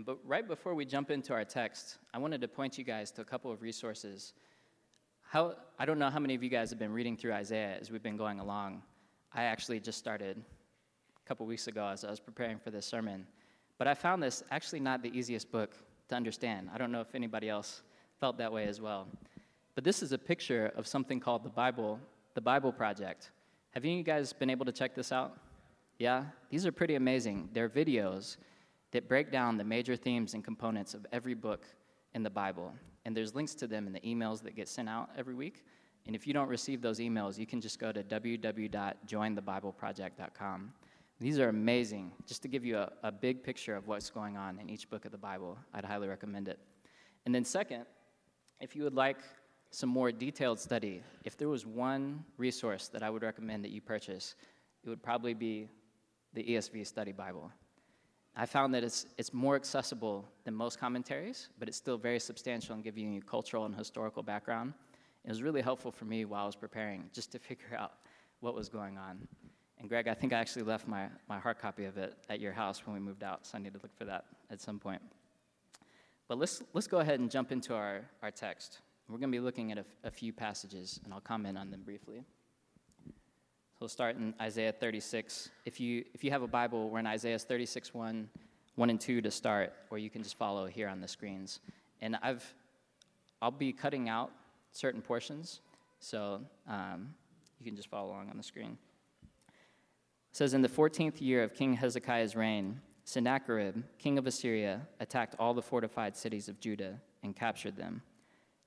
And 0.00 0.06
but 0.06 0.16
right 0.24 0.48
before 0.48 0.74
we 0.74 0.86
jump 0.86 1.10
into 1.10 1.34
our 1.34 1.44
text, 1.44 1.98
I 2.14 2.18
wanted 2.18 2.40
to 2.40 2.48
point 2.48 2.78
you 2.78 2.84
guys 2.84 3.10
to 3.10 3.20
a 3.20 3.24
couple 3.24 3.52
of 3.52 3.60
resources. 3.60 4.32
How, 5.20 5.56
I 5.78 5.84
don't 5.84 5.98
know 5.98 6.08
how 6.08 6.18
many 6.18 6.34
of 6.34 6.42
you 6.42 6.48
guys 6.48 6.70
have 6.70 6.78
been 6.78 6.94
reading 6.94 7.18
through 7.18 7.34
Isaiah 7.34 7.76
as 7.78 7.90
we've 7.90 8.02
been 8.02 8.16
going 8.16 8.40
along. 8.40 8.80
I 9.34 9.42
actually 9.42 9.78
just 9.78 9.98
started 9.98 10.38
a 10.38 11.28
couple 11.28 11.44
weeks 11.44 11.66
ago 11.66 11.86
as 11.86 12.02
I 12.02 12.08
was 12.08 12.18
preparing 12.18 12.58
for 12.58 12.70
this 12.70 12.86
sermon. 12.86 13.26
But 13.76 13.88
I 13.88 13.92
found 13.92 14.22
this 14.22 14.42
actually 14.50 14.80
not 14.80 15.02
the 15.02 15.14
easiest 15.14 15.52
book 15.52 15.76
to 16.08 16.14
understand. 16.14 16.70
I 16.74 16.78
don't 16.78 16.92
know 16.92 17.02
if 17.02 17.14
anybody 17.14 17.50
else 17.50 17.82
felt 18.18 18.38
that 18.38 18.50
way 18.50 18.64
as 18.64 18.80
well. 18.80 19.06
But 19.74 19.84
this 19.84 20.02
is 20.02 20.12
a 20.12 20.18
picture 20.18 20.72
of 20.76 20.86
something 20.86 21.20
called 21.20 21.44
the 21.44 21.50
Bible, 21.50 22.00
the 22.32 22.40
Bible 22.40 22.72
Project. 22.72 23.32
Have 23.72 23.84
any 23.84 23.92
of 23.92 23.98
you 23.98 24.04
guys 24.04 24.32
been 24.32 24.48
able 24.48 24.64
to 24.64 24.72
check 24.72 24.94
this 24.94 25.12
out? 25.12 25.36
Yeah? 25.98 26.24
These 26.48 26.64
are 26.64 26.72
pretty 26.72 26.94
amazing. 26.94 27.50
They're 27.52 27.68
videos 27.68 28.38
that 28.92 29.08
break 29.08 29.30
down 29.30 29.56
the 29.56 29.62
major 29.64 29.96
themes 29.96 30.34
and 30.34 30.44
components 30.44 30.92
of 30.94 31.06
every 31.12 31.34
book 31.34 31.64
in 32.14 32.22
the 32.22 32.30
Bible. 32.30 32.72
And 33.04 33.14
there's 33.16 33.34
links 33.34 33.54
to 33.56 33.66
them 33.66 33.86
in 33.86 33.92
the 33.92 34.00
emails 34.00 34.42
that 34.42 34.56
get 34.56 34.68
sent 34.68 34.88
out 34.88 35.10
every 35.16 35.34
week. 35.34 35.64
And 36.06 36.16
if 36.16 36.26
you 36.26 36.32
don't 36.32 36.48
receive 36.48 36.80
those 36.82 36.98
emails, 36.98 37.38
you 37.38 37.46
can 37.46 37.60
just 37.60 37.78
go 37.78 37.92
to 37.92 38.02
www.jointhebibleproject.com. 38.02 40.72
These 41.20 41.38
are 41.38 41.50
amazing. 41.50 42.10
Just 42.26 42.42
to 42.42 42.48
give 42.48 42.64
you 42.64 42.78
a, 42.78 42.90
a 43.02 43.12
big 43.12 43.42
picture 43.42 43.76
of 43.76 43.86
what's 43.86 44.08
going 44.10 44.38
on 44.38 44.58
in 44.58 44.70
each 44.70 44.88
book 44.88 45.04
of 45.04 45.12
the 45.12 45.18
Bible, 45.18 45.58
I'd 45.74 45.84
highly 45.84 46.08
recommend 46.08 46.48
it. 46.48 46.58
And 47.26 47.34
then, 47.34 47.44
second, 47.44 47.84
if 48.60 48.74
you 48.74 48.84
would 48.84 48.94
like 48.94 49.18
some 49.70 49.90
more 49.90 50.10
detailed 50.10 50.58
study, 50.58 51.02
if 51.24 51.36
there 51.36 51.48
was 51.48 51.66
one 51.66 52.24
resource 52.38 52.88
that 52.88 53.02
I 53.02 53.10
would 53.10 53.22
recommend 53.22 53.62
that 53.64 53.70
you 53.70 53.82
purchase, 53.82 54.34
it 54.82 54.88
would 54.88 55.02
probably 55.02 55.34
be 55.34 55.68
the 56.32 56.42
ESV 56.42 56.86
Study 56.86 57.12
Bible. 57.12 57.52
I 58.40 58.46
found 58.46 58.72
that 58.72 58.82
it's, 58.82 59.04
it's 59.18 59.34
more 59.34 59.54
accessible 59.54 60.26
than 60.44 60.54
most 60.54 60.80
commentaries, 60.80 61.50
but 61.58 61.68
it's 61.68 61.76
still 61.76 61.98
very 61.98 62.18
substantial 62.18 62.74
in 62.74 62.80
giving 62.80 63.12
you 63.12 63.20
cultural 63.20 63.66
and 63.66 63.76
historical 63.76 64.22
background. 64.22 64.72
It 65.26 65.28
was 65.28 65.42
really 65.42 65.60
helpful 65.60 65.92
for 65.92 66.06
me 66.06 66.24
while 66.24 66.44
I 66.44 66.46
was 66.46 66.56
preparing 66.56 67.10
just 67.12 67.32
to 67.32 67.38
figure 67.48 67.76
out 67.78 67.92
what 68.40 68.54
was 68.54 68.70
going 68.70 68.96
on. 68.96 69.28
And 69.78 69.90
Greg, 69.90 70.08
I 70.08 70.14
think 70.14 70.32
I 70.32 70.38
actually 70.38 70.62
left 70.62 70.88
my, 70.88 71.08
my 71.28 71.38
hard 71.38 71.58
copy 71.58 71.84
of 71.84 71.98
it 71.98 72.14
at 72.30 72.40
your 72.40 72.52
house 72.52 72.86
when 72.86 72.94
we 72.94 73.00
moved 73.00 73.22
out, 73.22 73.46
so 73.46 73.58
I 73.58 73.60
need 73.60 73.74
to 73.74 73.80
look 73.82 73.94
for 73.94 74.06
that 74.06 74.24
at 74.48 74.62
some 74.62 74.78
point. 74.78 75.02
But 76.26 76.38
let's, 76.38 76.62
let's 76.72 76.86
go 76.86 77.00
ahead 77.00 77.20
and 77.20 77.30
jump 77.30 77.52
into 77.52 77.74
our, 77.74 78.08
our 78.22 78.30
text. 78.30 78.78
We're 79.06 79.18
going 79.18 79.30
to 79.30 79.36
be 79.36 79.44
looking 79.44 79.70
at 79.70 79.76
a, 79.76 79.84
a 80.04 80.10
few 80.10 80.32
passages, 80.32 80.98
and 81.04 81.12
I'll 81.12 81.20
comment 81.20 81.58
on 81.58 81.70
them 81.70 81.82
briefly. 81.82 82.24
We'll 83.80 83.88
start 83.88 84.16
in 84.16 84.34
Isaiah 84.38 84.72
36. 84.72 85.48
If 85.64 85.80
you, 85.80 86.04
if 86.12 86.22
you 86.22 86.30
have 86.32 86.42
a 86.42 86.46
Bible, 86.46 86.90
we're 86.90 86.98
in 86.98 87.06
Isaiah 87.06 87.38
36, 87.38 87.94
1, 87.94 88.28
1 88.74 88.90
and 88.90 89.00
2 89.00 89.22
to 89.22 89.30
start, 89.30 89.72
or 89.88 89.96
you 89.96 90.10
can 90.10 90.22
just 90.22 90.36
follow 90.36 90.66
here 90.66 90.86
on 90.86 91.00
the 91.00 91.08
screens. 91.08 91.60
And 92.02 92.18
I've, 92.22 92.44
I'll 93.40 93.50
be 93.50 93.72
cutting 93.72 94.10
out 94.10 94.32
certain 94.72 95.00
portions, 95.00 95.60
so 95.98 96.42
um, 96.68 97.14
you 97.58 97.64
can 97.64 97.74
just 97.74 97.88
follow 97.88 98.10
along 98.10 98.28
on 98.28 98.36
the 98.36 98.42
screen. 98.42 98.76
It 99.22 99.28
says, 100.32 100.52
In 100.52 100.60
the 100.60 100.68
14th 100.68 101.18
year 101.22 101.42
of 101.42 101.54
King 101.54 101.72
Hezekiah's 101.72 102.36
reign, 102.36 102.82
Sennacherib, 103.04 103.82
king 103.98 104.18
of 104.18 104.26
Assyria, 104.26 104.86
attacked 105.00 105.36
all 105.38 105.54
the 105.54 105.62
fortified 105.62 106.18
cities 106.18 106.50
of 106.50 106.60
Judah 106.60 107.00
and 107.22 107.34
captured 107.34 107.78
them. 107.78 108.02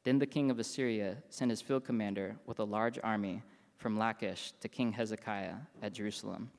Then 0.05 0.17
the 0.17 0.25
king 0.25 0.50
of 0.50 0.58
Assyria 0.58 1.17
sent 1.29 1.51
his 1.51 1.62
field 1.62 1.86
commander 1.86 2.36
with 2.48 2.58
a 2.58 2.63
large 2.63 2.98
army 3.03 3.43
from 3.84 3.98
Lachish 3.98 4.54
to 4.62 4.70
King 4.70 4.94
Hezekiah 4.94 5.56
at 5.82 5.92
Jerusalem. 5.92 6.50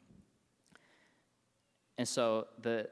And 1.97 2.07
so 2.07 2.49
the, 2.61 2.87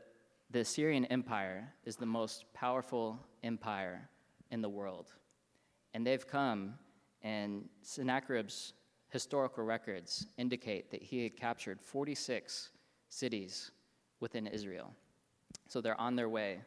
the 0.51 0.61
Assyrian 0.61 1.05
Empire 1.05 1.71
is 1.85 1.97
the 1.97 2.07
most 2.07 2.47
powerful 2.55 3.21
empire 3.45 4.09
in 4.51 4.63
the 4.63 4.71
world. 4.71 5.13
And 5.93 6.07
they've 6.07 6.27
come, 6.27 6.77
and 7.21 7.69
Sennacherib's 7.83 8.73
historical 9.11 9.65
records 9.65 10.27
indicate 10.39 10.91
that 10.93 11.03
he 11.03 11.25
had 11.25 11.37
captured 11.37 11.79
46 11.83 12.71
cities 13.11 13.71
within 14.21 14.47
Israel. 14.47 14.95
So 15.69 15.83
they're 15.83 16.01
on 16.01 16.17
their 16.17 16.31
way. 16.31 16.63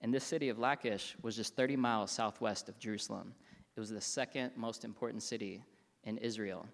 And 0.00 0.12
this 0.12 0.24
city 0.24 0.48
of 0.48 0.58
Lachish 0.58 1.14
was 1.22 1.36
just 1.36 1.54
30 1.54 1.76
miles 1.76 2.10
southwest 2.10 2.68
of 2.68 2.80
Jerusalem. 2.80 3.34
It 3.76 3.78
was 3.78 3.90
the 3.90 4.00
second 4.00 4.50
most 4.56 4.84
important 4.84 5.22
city 5.22 5.62
in 6.02 6.18
Israel. 6.18 6.66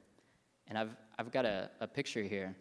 And 0.71 0.79
I've, 0.79 0.97
I've 1.19 1.33
got 1.33 1.45
a, 1.45 1.69
a 1.81 1.87
picture 1.87 2.23
here. 2.23 2.55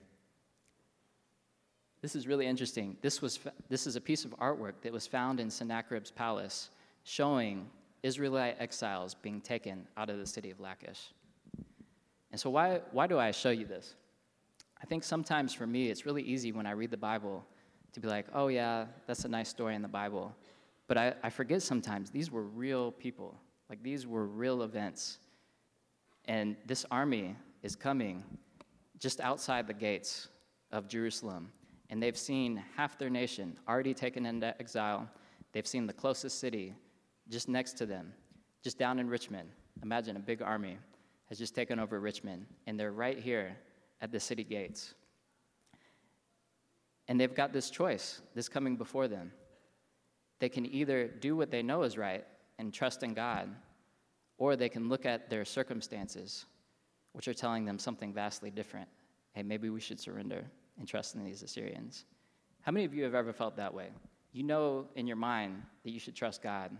This 2.02 2.16
is 2.16 2.28
really 2.28 2.48
interesting. 2.48 2.98
This, 3.02 3.22
was, 3.22 3.40
this 3.70 3.86
is 3.86 3.96
a 3.96 4.02
piece 4.02 4.26
of 4.26 4.32
artwork 4.40 4.74
that 4.82 4.92
was 4.92 5.06
found 5.06 5.40
in 5.40 5.50
Sennacherib's 5.50 6.12
palace 6.12 6.72
showing 7.04 7.70
Israelite 8.02 8.58
exiles 8.60 9.14
being 9.14 9.40
taken 9.42 9.88
out 9.96 10.10
of 10.10 10.18
the 10.18 10.26
city 10.26 10.50
of 10.50 10.60
Lachish. 10.60 11.12
And 12.32 12.40
so, 12.40 12.50
why, 12.50 12.82
why 12.92 13.06
do 13.06 13.20
I 13.20 13.32
show 13.32 13.50
you 13.50 13.66
this? 13.66 13.96
I 14.82 14.86
think 14.86 15.04
sometimes 15.04 15.54
for 15.54 15.68
me, 15.68 15.90
it's 15.90 16.06
really 16.06 16.24
easy 16.24 16.52
when 16.52 16.66
I 16.66 16.72
read 16.72 16.92
the 16.92 16.98
Bible 16.98 17.46
to 17.94 18.00
be 18.00 18.08
like, 18.08 18.26
oh, 18.34 18.48
yeah, 18.48 18.86
that's 19.08 19.26
a 19.26 19.28
nice 19.28 19.50
story 19.50 19.76
in 19.76 19.82
the 19.82 19.88
Bible. 19.88 20.34
But 20.88 20.98
I, 20.98 21.14
I 21.22 21.30
forget 21.30 21.62
sometimes 21.62 22.10
these 22.10 22.32
were 22.32 22.44
real 22.44 22.92
people, 22.92 23.36
like, 23.70 23.84
these 23.84 24.08
were 24.08 24.26
real 24.26 24.64
events. 24.64 25.20
And 26.26 26.56
this 26.66 26.86
army 26.92 27.36
is 27.64 27.76
coming 27.76 28.24
just 29.00 29.20
outside 29.20 29.68
the 29.68 29.74
gates 29.74 30.28
of 30.72 30.88
Jerusalem. 30.88 31.52
And 31.90 32.02
they've 32.02 32.18
seen 32.18 32.64
half 32.76 32.98
their 32.98 33.10
nation 33.10 33.58
already 33.68 33.94
taken 33.94 34.26
into 34.26 34.48
exile. 34.60 35.10
They've 35.54 35.66
seen 35.66 35.88
the 35.88 35.94
closest 35.94 36.40
city 36.40 36.76
just 37.30 37.50
next 37.50 37.74
to 37.74 37.86
them, 37.86 38.14
just 38.64 38.78
down 38.78 39.00
in 39.00 39.10
Richmond. 39.10 39.50
Imagine 39.82 40.16
a 40.16 40.20
big 40.20 40.42
army 40.42 40.78
has 41.30 41.38
just 41.38 41.56
taken 41.56 41.80
over 41.80 42.00
Richmond, 42.00 42.46
and 42.68 42.80
they're 42.80 42.92
right 42.92 43.18
here 43.18 43.56
at 44.02 44.12
the 44.12 44.20
city 44.20 44.44
gates. 44.44 44.94
And 47.08 47.20
they've 47.20 47.34
got 47.34 47.54
this 47.54 47.70
choice, 47.70 48.22
this 48.36 48.50
coming 48.50 48.76
before 48.76 49.08
them. 49.08 49.32
They 50.40 50.50
can 50.50 50.66
either 50.66 51.08
do 51.08 51.36
what 51.36 51.52
they 51.52 51.64
know 51.64 51.84
is 51.84 51.98
right 51.98 52.26
and 52.58 52.74
trust 52.74 53.04
in 53.04 53.14
God, 53.14 53.50
or 54.38 54.56
they 54.56 54.70
can 54.70 54.90
look 54.90 55.06
at 55.06 55.30
their 55.30 55.46
circumstances, 55.46 56.46
which 57.14 57.28
are 57.28 57.34
telling 57.34 57.66
them 57.66 57.80
something 57.80 58.14
vastly 58.14 58.52
different. 58.52 58.88
Hey, 59.34 59.44
maybe 59.44 59.70
we 59.70 59.80
should 59.80 60.00
surrender 60.00 60.44
and 60.78 60.88
trust 60.88 61.16
in 61.16 61.24
these 61.24 61.44
Assyrians. 61.44 62.06
How 62.62 62.72
many 62.72 62.86
of 62.86 62.94
you 62.94 63.04
have 63.04 63.16
ever 63.16 63.34
felt 63.34 63.56
that 63.58 63.74
way? 63.74 63.90
You 64.32 64.44
know 64.44 64.88
in 64.96 65.08
your 65.08 65.16
mind 65.16 65.62
that 65.84 65.92
you 65.92 66.00
should 66.00 66.16
trust 66.16 66.42
God, 66.42 66.72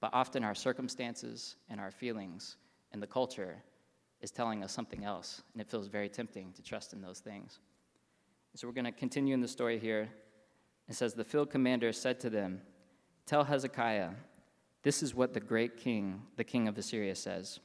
but 0.00 0.10
often 0.12 0.44
our 0.44 0.54
circumstances 0.54 1.56
and 1.68 1.80
our 1.80 1.90
feelings 1.90 2.56
and 2.92 3.02
the 3.02 3.06
culture 3.06 3.56
is 4.20 4.30
telling 4.30 4.64
us 4.64 4.72
something 4.72 5.04
else, 5.04 5.42
and 5.52 5.60
it 5.60 5.70
feels 5.70 5.86
very 5.86 6.08
tempting 6.08 6.52
to 6.54 6.62
trust 6.62 6.92
in 6.92 7.00
those 7.00 7.20
things. 7.20 7.60
So 8.54 8.66
we're 8.66 8.74
going 8.74 8.86
to 8.86 8.92
continue 8.92 9.34
in 9.34 9.40
the 9.40 9.46
story 9.46 9.78
here. 9.78 10.08
It 10.88 10.96
says, 10.96 11.14
The 11.14 11.22
field 11.22 11.50
commander 11.50 11.92
said 11.92 12.18
to 12.20 12.30
them, 12.30 12.62
Tell 13.26 13.44
Hezekiah, 13.44 14.10
this 14.82 15.02
is 15.02 15.14
what 15.14 15.34
the 15.34 15.40
great 15.40 15.76
king, 15.76 16.22
the 16.36 16.42
king 16.42 16.66
of 16.66 16.76
Assyria, 16.76 17.14
says. 17.14 17.60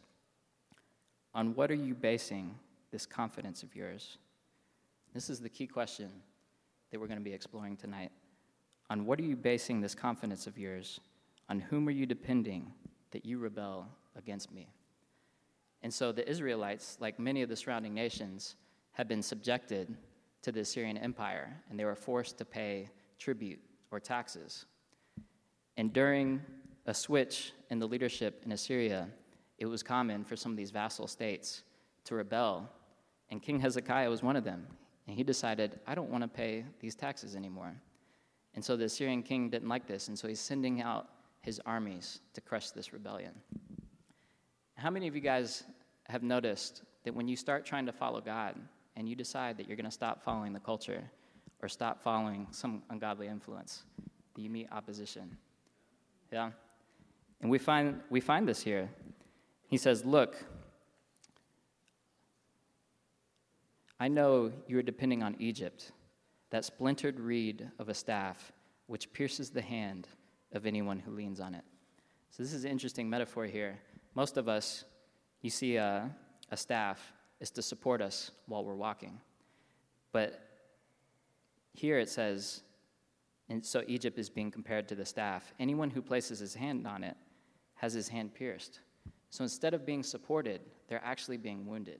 On 1.35 1.55
what 1.55 1.71
are 1.71 1.75
you 1.75 1.95
basing 1.95 2.55
this 2.91 3.05
confidence 3.05 3.63
of 3.63 3.75
yours? 3.75 4.17
This 5.13 5.29
is 5.29 5.39
the 5.39 5.49
key 5.49 5.67
question 5.67 6.09
that 6.91 6.99
we're 6.99 7.07
going 7.07 7.19
to 7.19 7.23
be 7.23 7.33
exploring 7.33 7.75
tonight. 7.75 8.11
On 8.89 9.05
what 9.05 9.19
are 9.19 9.23
you 9.23 9.35
basing 9.35 9.81
this 9.81 9.95
confidence 9.95 10.45
of 10.45 10.57
yours? 10.57 10.99
On 11.49 11.59
whom 11.59 11.87
are 11.87 11.91
you 11.91 12.05
depending 12.05 12.71
that 13.11 13.25
you 13.25 13.39
rebel 13.39 13.87
against 14.15 14.51
me? 14.51 14.69
And 15.81 15.93
so 15.93 16.11
the 16.11 16.27
Israelites, 16.29 16.97
like 16.99 17.19
many 17.19 17.41
of 17.41 17.49
the 17.49 17.55
surrounding 17.55 17.93
nations, 17.93 18.55
had 18.91 19.07
been 19.07 19.21
subjected 19.21 19.97
to 20.43 20.51
the 20.51 20.61
Assyrian 20.61 20.97
Empire, 20.97 21.61
and 21.69 21.79
they 21.79 21.85
were 21.85 21.95
forced 21.95 22.37
to 22.37 22.45
pay 22.45 22.89
tribute 23.17 23.59
or 23.91 23.99
taxes. 23.99 24.65
And 25.77 25.91
during 25.91 26.41
a 26.85 26.93
switch 26.93 27.53
in 27.69 27.79
the 27.79 27.87
leadership 27.87 28.43
in 28.45 28.51
Assyria, 28.51 29.07
it 29.63 29.69
was 29.69 29.81
common 29.81 30.25
for 30.25 30.35
some 30.35 30.51
of 30.51 30.57
these 30.57 30.71
vassal 30.71 31.07
states 31.07 31.63
to 32.03 32.15
rebel, 32.15 32.69
and 33.29 33.41
King 33.41 33.61
Hezekiah 33.61 34.09
was 34.09 34.21
one 34.21 34.35
of 34.35 34.43
them. 34.43 34.67
And 35.07 35.15
he 35.15 35.23
decided, 35.23 35.79
I 35.87 35.95
don't 35.95 36.09
want 36.09 36.21
to 36.21 36.27
pay 36.27 36.65
these 36.81 36.95
taxes 36.95 37.33
anymore. 37.33 37.73
And 38.55 38.63
so 38.63 38.75
the 38.75 38.83
Assyrian 38.83 39.23
king 39.23 39.49
didn't 39.49 39.69
like 39.69 39.87
this, 39.87 40.09
and 40.09 40.19
so 40.19 40.27
he's 40.27 40.41
sending 40.41 40.81
out 40.81 41.07
his 41.39 41.61
armies 41.65 42.19
to 42.33 42.41
crush 42.41 42.71
this 42.71 42.91
rebellion. 42.91 43.31
How 44.75 44.89
many 44.89 45.07
of 45.07 45.15
you 45.15 45.21
guys 45.21 45.63
have 46.07 46.23
noticed 46.23 46.83
that 47.05 47.15
when 47.15 47.29
you 47.29 47.37
start 47.37 47.65
trying 47.65 47.85
to 47.85 47.93
follow 47.93 48.19
God 48.19 48.55
and 48.97 49.07
you 49.07 49.15
decide 49.15 49.57
that 49.57 49.67
you're 49.69 49.77
going 49.77 49.85
to 49.85 49.91
stop 49.91 50.21
following 50.25 50.51
the 50.51 50.59
culture 50.59 51.01
or 51.61 51.69
stop 51.69 52.03
following 52.03 52.47
some 52.51 52.83
ungodly 52.89 53.27
influence, 53.27 53.83
that 54.35 54.41
you 54.41 54.49
meet 54.49 54.67
opposition? 54.73 55.37
Yeah? 56.33 56.51
And 57.39 57.49
we 57.49 57.59
find, 57.59 58.01
we 58.09 58.19
find 58.19 58.45
this 58.45 58.61
here. 58.61 58.89
He 59.73 59.77
says, 59.77 60.05
Look, 60.05 60.35
I 63.99 64.07
know 64.07 64.51
you 64.67 64.77
are 64.77 64.83
depending 64.83 65.23
on 65.23 65.35
Egypt, 65.39 65.91
that 66.51 66.63
splintered 66.63 67.19
reed 67.19 67.71
of 67.79 67.89
a 67.89 67.95
staff 67.95 68.51
which 68.85 69.11
pierces 69.13 69.49
the 69.49 69.63
hand 69.63 70.07
of 70.51 70.67
anyone 70.67 70.99
who 70.99 71.09
leans 71.09 71.39
on 71.39 71.55
it. 71.55 71.63
So, 72.29 72.43
this 72.43 72.53
is 72.53 72.65
an 72.65 72.69
interesting 72.69 73.09
metaphor 73.09 73.47
here. 73.47 73.79
Most 74.13 74.37
of 74.37 74.47
us, 74.47 74.85
you 75.41 75.49
see 75.49 75.77
a, 75.77 76.07
a 76.51 76.55
staff 76.55 77.11
is 77.39 77.49
to 77.49 77.63
support 77.63 77.99
us 77.99 78.29
while 78.45 78.63
we're 78.63 78.75
walking. 78.75 79.19
But 80.11 80.39
here 81.73 81.97
it 81.97 82.09
says, 82.09 82.61
and 83.49 83.65
so 83.65 83.81
Egypt 83.87 84.19
is 84.19 84.29
being 84.29 84.51
compared 84.51 84.87
to 84.89 84.93
the 84.93 85.03
staff. 85.03 85.51
Anyone 85.59 85.89
who 85.89 86.03
places 86.03 86.37
his 86.37 86.53
hand 86.53 86.85
on 86.85 87.03
it 87.03 87.17
has 87.73 87.93
his 87.93 88.09
hand 88.09 88.35
pierced. 88.35 88.79
So 89.33 89.43
instead 89.43 89.73
of 89.73 89.83
being 89.83 90.03
supported, 90.03 90.61
they're 90.87 91.01
actually 91.03 91.37
being 91.37 91.65
wounded. 91.65 91.99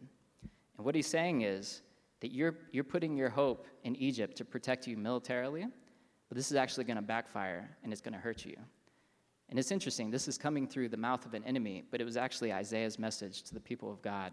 And 0.78 0.86
what 0.86 0.94
he's 0.94 1.08
saying 1.08 1.42
is 1.42 1.82
that 2.20 2.32
you're, 2.32 2.54
you're 2.72 2.84
putting 2.84 3.18
your 3.18 3.30
hope 3.30 3.66
in 3.84 3.96
Egypt 3.96 4.38
to 4.38 4.46
protect 4.46 4.86
you 4.86 4.98
militarily, 4.98 5.66
but 6.30 6.38
this 6.38 6.52
is 6.52 6.56
actually 6.56 6.84
going 6.84 6.98
to 6.98 7.02
backfire 7.02 7.75
and 7.84 7.92
it's 7.92 8.04
going 8.04 8.13
to 8.13 8.20
hurt 8.20 8.46
you. 8.46 8.56
And 9.50 9.58
it's 9.58 9.72
interesting, 9.72 10.12
this 10.12 10.28
is 10.28 10.38
coming 10.38 10.68
through 10.68 10.90
the 10.90 10.98
mouth 10.98 11.25
of 11.25 11.34
an 11.34 11.44
enemy, 11.44 11.84
but 11.90 12.00
it 12.00 12.04
was 12.04 12.18
actually 12.18 12.54
Isaiah's 12.54 13.00
message 13.00 13.42
to 13.42 13.56
the 13.56 13.60
people 13.60 13.92
of 13.92 14.00
God 14.04 14.32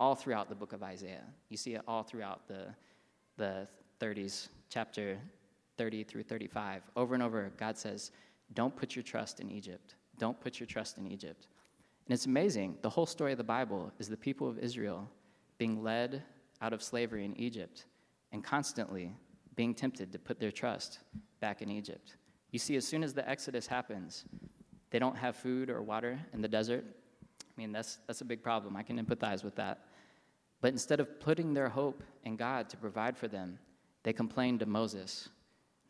all 0.00 0.16
throughout 0.16 0.48
the 0.48 0.56
book 0.56 0.72
of 0.72 0.82
Isaiah. 0.82 1.22
You 1.50 1.56
see 1.56 1.74
it 1.74 1.82
all 1.86 2.02
throughout 2.02 2.48
the, 2.48 2.74
the 3.36 3.68
30s, 4.00 4.48
chapter 4.68 5.20
30 5.78 6.02
through 6.02 6.24
35. 6.24 6.82
Over 6.96 7.14
and 7.14 7.22
over, 7.22 7.52
God 7.56 7.78
says, 7.78 8.10
Don't 8.54 8.74
put 8.74 8.96
your 8.96 9.04
trust 9.04 9.38
in 9.38 9.52
Egypt. 9.52 9.94
Don't 10.18 10.40
put 10.40 10.58
your 10.58 10.66
trust 10.66 10.98
in 10.98 11.06
Egypt. 11.06 11.46
And 12.10 12.14
it's 12.16 12.26
amazing. 12.26 12.76
The 12.82 12.90
whole 12.90 13.06
story 13.06 13.30
of 13.30 13.38
the 13.38 13.44
Bible 13.44 13.92
is 14.00 14.08
the 14.08 14.16
people 14.16 14.48
of 14.48 14.58
Israel 14.58 15.08
being 15.58 15.80
led 15.80 16.24
out 16.60 16.72
of 16.72 16.82
slavery 16.82 17.24
in 17.24 17.36
Egypt 17.36 17.84
and 18.32 18.42
constantly 18.42 19.14
being 19.54 19.76
tempted 19.76 20.10
to 20.10 20.18
put 20.18 20.40
their 20.40 20.50
trust 20.50 20.98
back 21.38 21.62
in 21.62 21.70
Egypt. 21.70 22.16
You 22.50 22.58
see, 22.58 22.74
as 22.74 22.84
soon 22.84 23.04
as 23.04 23.14
the 23.14 23.30
Exodus 23.30 23.68
happens, 23.68 24.24
they 24.90 24.98
don't 24.98 25.16
have 25.16 25.36
food 25.36 25.70
or 25.70 25.82
water 25.82 26.18
in 26.32 26.40
the 26.40 26.48
desert. 26.48 26.84
I 27.42 27.52
mean, 27.56 27.70
that's, 27.70 28.00
that's 28.08 28.22
a 28.22 28.24
big 28.24 28.42
problem. 28.42 28.76
I 28.76 28.82
can 28.82 28.98
empathize 28.98 29.44
with 29.44 29.54
that. 29.54 29.86
But 30.60 30.72
instead 30.72 30.98
of 30.98 31.20
putting 31.20 31.54
their 31.54 31.68
hope 31.68 32.02
in 32.24 32.34
God 32.34 32.68
to 32.70 32.76
provide 32.76 33.16
for 33.16 33.28
them, 33.28 33.56
they 34.02 34.12
complain 34.12 34.58
to 34.58 34.66
Moses. 34.66 35.28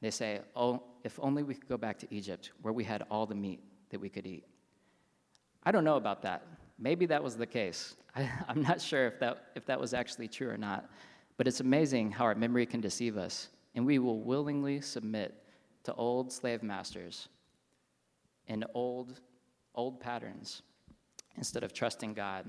They 0.03 0.11
say, 0.11 0.43
Oh, 0.55 0.83
if 1.03 1.19
only 1.23 1.43
we 1.43 1.55
could 1.55 1.67
go 1.67 1.79
back 1.79 1.99
to 2.01 2.15
Egypt 2.15 2.51
where 2.61 2.75
we 2.75 2.85
had 2.85 3.05
all 3.11 3.25
the 3.25 3.35
meat 3.35 3.63
that 3.89 3.99
we 3.99 4.11
could 4.11 4.27
eat. 4.27 4.45
I 5.65 5.73
don't 5.73 5.85
know 5.85 5.97
about 5.97 6.23
that. 6.23 6.47
Maybe 6.79 7.07
that 7.07 7.23
was 7.23 7.37
the 7.37 7.47
case. 7.47 7.97
I, 8.17 8.29
am 8.49 8.63
not 8.63 8.81
sure 8.81 9.07
if 9.07 9.19
that, 9.21 9.45
if 9.55 9.67
that 9.67 9.79
was 9.79 9.95
actually 9.95 10.29
true 10.29 10.49
or 10.49 10.57
not. 10.57 10.89
But 11.37 11.47
it's 11.47 11.61
amazing 11.61 12.11
how 12.11 12.25
our 12.25 12.35
memory 12.35 12.67
can 12.67 12.81
deceive 12.81 13.17
us, 13.17 13.49
and 13.75 13.87
we 13.87 13.99
will 13.99 14.21
willingly 14.21 14.81
submit 14.81 15.43
to 15.85 15.95
old 15.95 16.33
slave 16.33 16.63
masters 16.63 17.29
and 18.47 18.67
old, 18.75 19.21
old 19.75 20.01
patterns 20.01 20.63
instead 21.37 21.63
of 21.63 21.73
trusting 21.73 22.13
God 22.13 22.45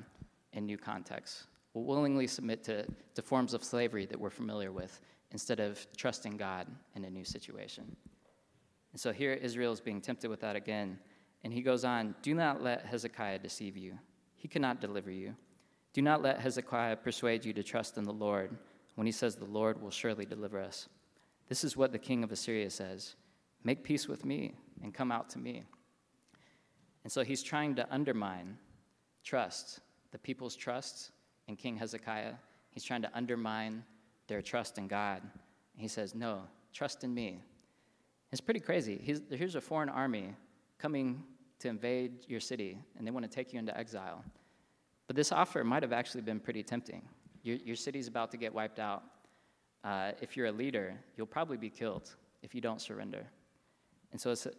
in 0.54 0.66
new 0.66 0.78
contexts. 0.78 1.46
We'll 1.74 1.86
willingly 1.86 2.28
submit 2.28 2.64
to, 2.66 2.86
to 3.16 3.22
forms 3.22 3.54
of 3.54 3.64
slavery 3.64 4.06
that 4.08 4.20
we're 4.20 4.30
familiar 4.30 4.72
with 4.72 5.00
instead 5.32 5.60
of 5.60 5.86
trusting 5.96 6.36
God 6.36 6.68
in 6.96 7.06
a 7.06 7.10
new 7.10 7.24
situation. 7.24 7.96
And 8.92 9.00
so 9.00 9.14
here 9.14 9.32
Israel 9.34 9.72
is 9.72 9.80
being 9.80 10.02
tempted 10.02 10.30
with 10.30 10.42
that 10.42 10.58
again. 10.58 11.00
And 11.44 11.52
he 11.52 11.62
goes 11.62 11.84
on 11.84 12.16
Do 12.22 12.34
not 12.34 12.62
let 12.62 12.86
Hezekiah 12.86 13.40
deceive 13.40 13.78
you, 13.78 13.98
he 14.36 14.48
cannot 14.48 14.82
deliver 14.82 15.12
you. 15.12 15.36
Do 15.94 16.02
not 16.02 16.22
let 16.22 16.40
Hezekiah 16.40 16.98
persuade 16.98 17.44
you 17.44 17.52
to 17.54 17.64
trust 17.64 17.98
in 17.98 18.06
the 18.06 18.14
Lord 18.14 18.58
when 18.96 19.06
he 19.06 19.12
says, 19.12 19.36
The 19.36 19.46
Lord 19.46 19.82
will 19.82 19.92
surely 19.92 20.26
deliver 20.26 20.60
us. 20.62 20.88
This 21.50 21.64
is 21.64 21.76
what 21.76 21.92
the 21.92 22.00
king 22.00 22.24
of 22.24 22.32
Assyria 22.32 22.70
says 22.70 23.16
Make 23.64 23.84
peace 23.84 24.08
with 24.08 24.26
me 24.26 24.56
and 24.82 24.94
come 24.94 25.12
out 25.12 25.30
to 25.32 25.40
me. 25.40 25.64
And 27.04 27.12
so 27.12 27.24
he's 27.24 27.44
trying 27.44 27.76
to 27.76 27.94
undermine 27.94 28.58
trust, 29.24 29.80
the 30.12 30.18
people's 30.18 30.56
trust 30.56 31.12
in 31.48 31.56
King 31.56 31.76
Hezekiah. 31.76 32.34
He's 32.70 32.84
trying 32.84 33.02
to 33.02 33.12
undermine 33.14 33.84
their 34.28 34.42
trust 34.42 34.78
in 34.78 34.88
God. 34.88 35.22
He 35.76 35.88
says, 35.88 36.16
No, 36.16 36.44
trust 36.74 37.04
in 37.04 37.14
me. 37.14 37.42
It's 38.32 38.42
pretty 38.42 38.60
crazy. 38.60 39.00
He's, 39.04 39.22
here's 39.30 39.56
a 39.56 39.62
foreign 39.62 39.90
army 39.90 40.36
coming 40.78 41.24
to 41.62 41.70
invade 41.70 42.12
your 42.28 42.40
city, 42.40 42.78
and 42.98 43.06
they 43.06 43.12
want 43.12 43.24
to 43.24 43.32
take 43.32 43.54
you 43.54 43.60
into 43.60 43.76
exile. 43.78 44.24
But 45.08 45.16
this 45.16 45.32
offer 45.32 45.64
might 45.64 45.84
have 45.84 45.94
actually 45.94 46.22
been 46.22 46.40
pretty 46.40 46.64
tempting. 46.64 47.02
Your, 47.44 47.58
your 47.58 47.76
city's 47.76 48.08
about 48.08 48.32
to 48.32 48.38
get 48.38 48.54
wiped 48.54 48.80
out. 48.80 49.04
Uh, 49.84 50.12
if 50.22 50.38
you're 50.38 50.48
a 50.48 50.52
leader, 50.52 50.96
you'll 51.18 51.26
probably 51.26 51.58
be 51.58 51.70
killed 51.70 52.16
if 52.44 52.54
you 52.54 52.62
don't 52.62 52.80
surrender. 52.80 53.26
And 54.12 54.22
so 54.22 54.32
it's 54.32 54.46
a, 54.46 54.52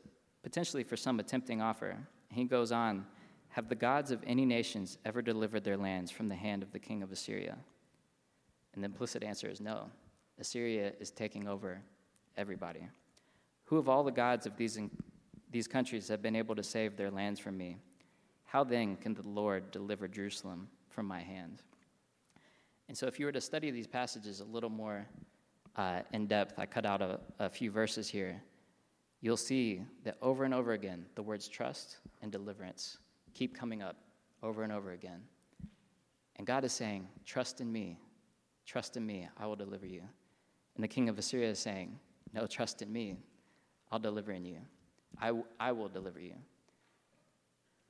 potentially 0.43 0.83
for 0.83 0.97
some 0.97 1.21
a 1.21 1.23
tempting 1.23 1.63
offer. 1.63 1.97
He 2.29 2.45
goes 2.45 2.73
on 2.73 3.07
Have 3.51 3.69
the 3.69 3.75
gods 3.75 4.11
of 4.11 4.21
any 4.27 4.45
nations 4.45 4.99
ever 5.05 5.23
delivered 5.23 5.65
their 5.65 5.77
lands 5.77 6.11
from 6.11 6.29
the 6.29 6.35
hand 6.35 6.63
of 6.63 6.73
the 6.73 6.79
king 6.79 7.03
of 7.03 7.13
Assyria? 7.13 7.57
And 8.75 8.83
the 8.83 8.87
implicit 8.87 9.23
answer 9.23 9.49
is 9.49 9.61
no. 9.61 9.91
Assyria 10.39 10.93
is 10.99 11.11
taking 11.11 11.47
over 11.47 11.81
everybody. 12.37 12.89
Who 13.67 13.79
of 13.79 13.89
all 13.89 14.03
the 14.03 14.11
gods 14.11 14.47
of 14.47 14.57
these, 14.57 14.79
these 15.53 15.69
countries 15.69 16.09
have 16.09 16.23
been 16.23 16.35
able 16.35 16.55
to 16.55 16.63
save 16.63 16.97
their 16.97 17.11
lands 17.11 17.39
from 17.39 17.57
me? 17.57 17.77
How 18.45 18.65
then 18.65 18.97
can 18.97 19.15
the 19.15 19.27
Lord 19.27 19.71
deliver 19.71 20.09
Jerusalem 20.09 20.69
from 20.89 21.07
my 21.07 21.21
hand? 21.21 21.63
And 22.89 22.99
so, 22.99 23.07
if 23.07 23.19
you 23.21 23.27
were 23.27 23.33
to 23.33 23.41
study 23.41 23.71
these 23.71 23.87
passages 23.87 24.41
a 24.41 24.45
little 24.45 24.71
more 24.71 25.07
uh, 25.77 26.01
in 26.13 26.27
depth, 26.27 26.59
I 26.59 26.67
cut 26.67 26.85
out 26.85 27.01
a, 27.01 27.21
a 27.39 27.49
few 27.49 27.71
verses 27.71 28.09
here, 28.09 28.43
you'll 29.21 29.37
see 29.37 29.83
that 30.05 30.17
over 30.21 30.45
and 30.45 30.53
over 30.53 30.73
again, 30.73 31.07
the 31.15 31.23
words 31.23 31.49
trust 31.49 31.99
and 32.21 32.31
deliverance 32.33 32.99
keep 33.35 33.57
coming 33.57 33.83
up 33.83 33.97
over 34.43 34.63
and 34.63 34.73
over 34.73 34.93
again. 34.93 35.23
And 36.37 36.47
God 36.47 36.65
is 36.65 36.73
saying, 36.73 37.09
Trust 37.25 37.61
in 37.61 37.73
me, 37.73 37.99
trust 38.67 38.97
in 38.97 39.07
me, 39.07 39.29
I 39.39 39.47
will 39.47 39.57
deliver 39.57 39.87
you. 39.87 40.03
And 40.75 40.83
the 40.83 40.89
king 40.89 41.09
of 41.09 41.19
Assyria 41.19 41.51
is 41.51 41.59
saying, 41.59 41.99
No, 42.33 42.47
trust 42.47 42.83
in 42.83 42.93
me, 42.93 43.17
I'll 43.91 43.99
deliver 43.99 44.33
in 44.33 44.45
you. 44.45 44.59
I, 45.21 45.33
I 45.61 45.73
will 45.73 45.89
deliver 45.89 46.21
you. 46.21 46.35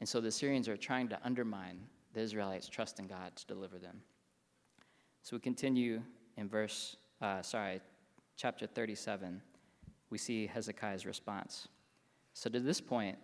And 0.00 0.08
so 0.08 0.20
the 0.20 0.28
Assyrians 0.28 0.68
are 0.68 0.76
trying 0.76 1.08
to 1.08 1.18
undermine 1.24 1.78
the 2.12 2.20
Israelites' 2.20 2.68
trust 2.68 2.98
in 2.98 3.06
God 3.06 3.36
to 3.36 3.46
deliver 3.46 3.78
them. 3.78 4.00
So 5.22 5.36
we 5.36 5.40
continue 5.40 6.02
in 6.36 6.48
verse, 6.48 6.96
uh, 7.20 7.42
sorry, 7.42 7.80
chapter 8.36 8.66
37. 8.66 9.40
We 10.10 10.18
see 10.18 10.46
Hezekiah's 10.46 11.06
response. 11.06 11.68
So 12.34 12.50
to 12.50 12.60
this 12.60 12.80
point, 12.80 13.16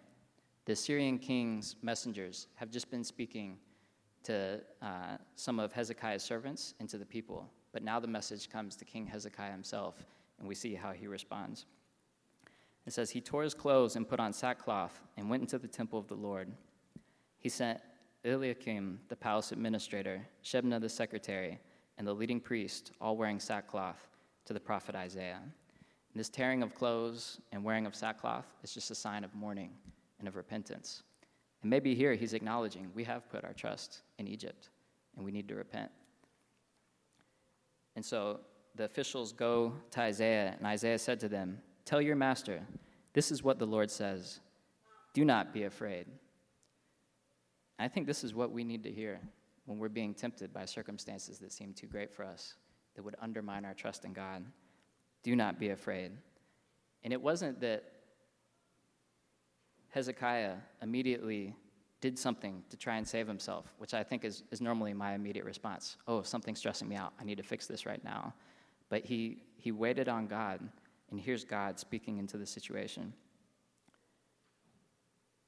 the 0.64 0.72
Assyrian 0.72 1.18
king's 1.18 1.76
messengers 1.82 2.46
have 2.54 2.70
just 2.70 2.90
been 2.90 3.04
speaking 3.04 3.58
to 4.24 4.60
uh, 4.82 5.16
some 5.34 5.58
of 5.58 5.72
Hezekiah's 5.72 6.22
servants 6.22 6.74
and 6.78 6.88
to 6.90 6.98
the 6.98 7.06
people. 7.06 7.48
But 7.72 7.82
now 7.82 7.98
the 7.98 8.06
message 8.06 8.50
comes 8.50 8.76
to 8.76 8.84
King 8.84 9.06
Hezekiah 9.06 9.50
himself, 9.50 9.96
and 10.38 10.46
we 10.48 10.54
see 10.54 10.74
how 10.74 10.92
he 10.92 11.06
responds. 11.06 11.66
It 12.88 12.95
says, 12.95 13.11
He 13.11 13.21
tore 13.21 13.42
his 13.42 13.52
clothes 13.52 13.97
and 13.97 14.09
put 14.09 14.18
on 14.18 14.33
sackcloth 14.33 14.99
and 15.18 15.28
went 15.28 15.42
into 15.42 15.59
the 15.59 15.68
temple 15.68 15.99
of 15.99 16.09
the 16.09 16.14
Lord. 16.14 16.50
He 17.38 17.50
sent 17.50 17.80
Eliakim, 18.25 19.00
the 19.11 19.14
palace 19.14 19.52
administrator, 19.52 20.27
Shebna, 20.42 20.81
the 20.81 20.88
secretary, 20.88 21.59
and 21.98 22.07
the 22.07 22.14
leading 22.14 22.40
priest, 22.40 22.92
all 22.98 23.14
wearing 23.14 23.40
sackcloth, 23.40 24.09
to 24.46 24.55
the 24.55 24.61
prophet 24.61 24.94
Isaiah. 24.94 25.42
And 25.42 26.18
this 26.18 26.31
tearing 26.31 26.62
of 26.62 26.74
clothes 26.74 27.42
and 27.53 27.62
wearing 27.62 27.85
of 27.85 27.94
sackcloth 27.94 28.46
is 28.62 28.72
just 28.72 28.90
a 28.90 28.94
sign 28.94 29.22
of 29.22 29.35
mourning 29.35 29.72
and 30.18 30.27
of 30.27 30.35
repentance. 30.35 31.03
And 31.61 31.68
maybe 31.68 31.94
here 31.94 32.14
he's 32.14 32.33
acknowledging 32.33 32.90
we 32.94 33.05
have 33.05 33.29
put 33.29 33.44
our 33.44 33.53
trust 33.53 34.01
in 34.18 34.27
Egypt 34.27 34.70
and 35.14 35.27
we 35.27 35.31
need 35.31 35.46
to 35.48 35.57
repent. 35.57 35.90
And 37.96 38.05
so 38.05 38.40
the 38.77 38.85
officials 38.85 39.33
go 39.33 39.74
to 39.90 40.01
Isaiah, 40.01 40.55
and 40.57 40.66
Isaiah 40.66 40.98
said 40.98 41.20
to 41.20 41.29
them, 41.29 41.61
Tell 41.88 42.03
your 42.03 42.16
master, 42.16 42.61
this 43.14 43.33
is 43.33 43.42
what 43.42 43.59
the 43.59 43.66
Lord 43.66 43.90
says 43.90 44.40
Do 45.14 45.24
not 45.24 45.55
be 45.55 45.62
afraid. 45.62 46.05
I 47.79 47.88
think 47.88 48.07
this 48.07 48.22
is 48.22 48.35
what 48.35 48.53
we 48.53 48.62
need 48.62 48.83
to 48.83 48.92
hear 48.92 49.18
when 49.64 49.79
we're 49.79 49.88
being 49.88 50.12
tempted 50.12 50.53
by 50.53 50.66
circumstances 50.66 51.38
that 51.38 51.51
seem 51.51 51.72
too 51.72 51.87
great 51.87 52.12
for 52.12 52.24
us, 52.27 52.57
that 52.94 53.03
would 53.03 53.16
undermine 53.22 53.64
our 53.64 53.72
trust 53.72 54.05
in 54.05 54.12
God. 54.12 54.44
Do 55.22 55.35
not 55.35 55.59
be 55.59 55.70
afraid. 55.70 56.12
And 57.05 57.12
it 57.14 57.22
wasn't 57.22 57.59
that 57.62 57.85
Hezekiah 59.88 60.57
immediately 60.83 61.57
did 62.03 62.18
something 62.18 62.64
to 62.68 62.77
try 62.77 62.96
and 62.96 63.09
save 63.09 63.27
himself, 63.27 63.64
which 63.79 63.94
I 63.94 64.03
think 64.03 64.27
is, 64.27 64.42
is 64.51 64.61
normally 64.61 64.92
my 64.92 65.14
immediate 65.14 65.46
response. 65.46 65.96
Oh, 66.07 66.20
something's 66.20 66.59
stressing 66.59 66.87
me 66.87 66.96
out. 66.96 67.14
I 67.18 67.24
need 67.24 67.38
to 67.38 67.42
fix 67.42 67.66
this 67.66 67.87
right 67.87 68.05
now. 68.05 68.35
But 68.90 69.07
he, 69.07 69.38
he 69.57 69.72
waited 69.72 70.11
on 70.11 70.27
God, 70.27 70.61
and 71.11 71.21
here's 71.21 71.44
God 71.44 71.79
speaking 71.79 72.18
into 72.18 72.37
the 72.37 72.47
situation. 72.47 73.12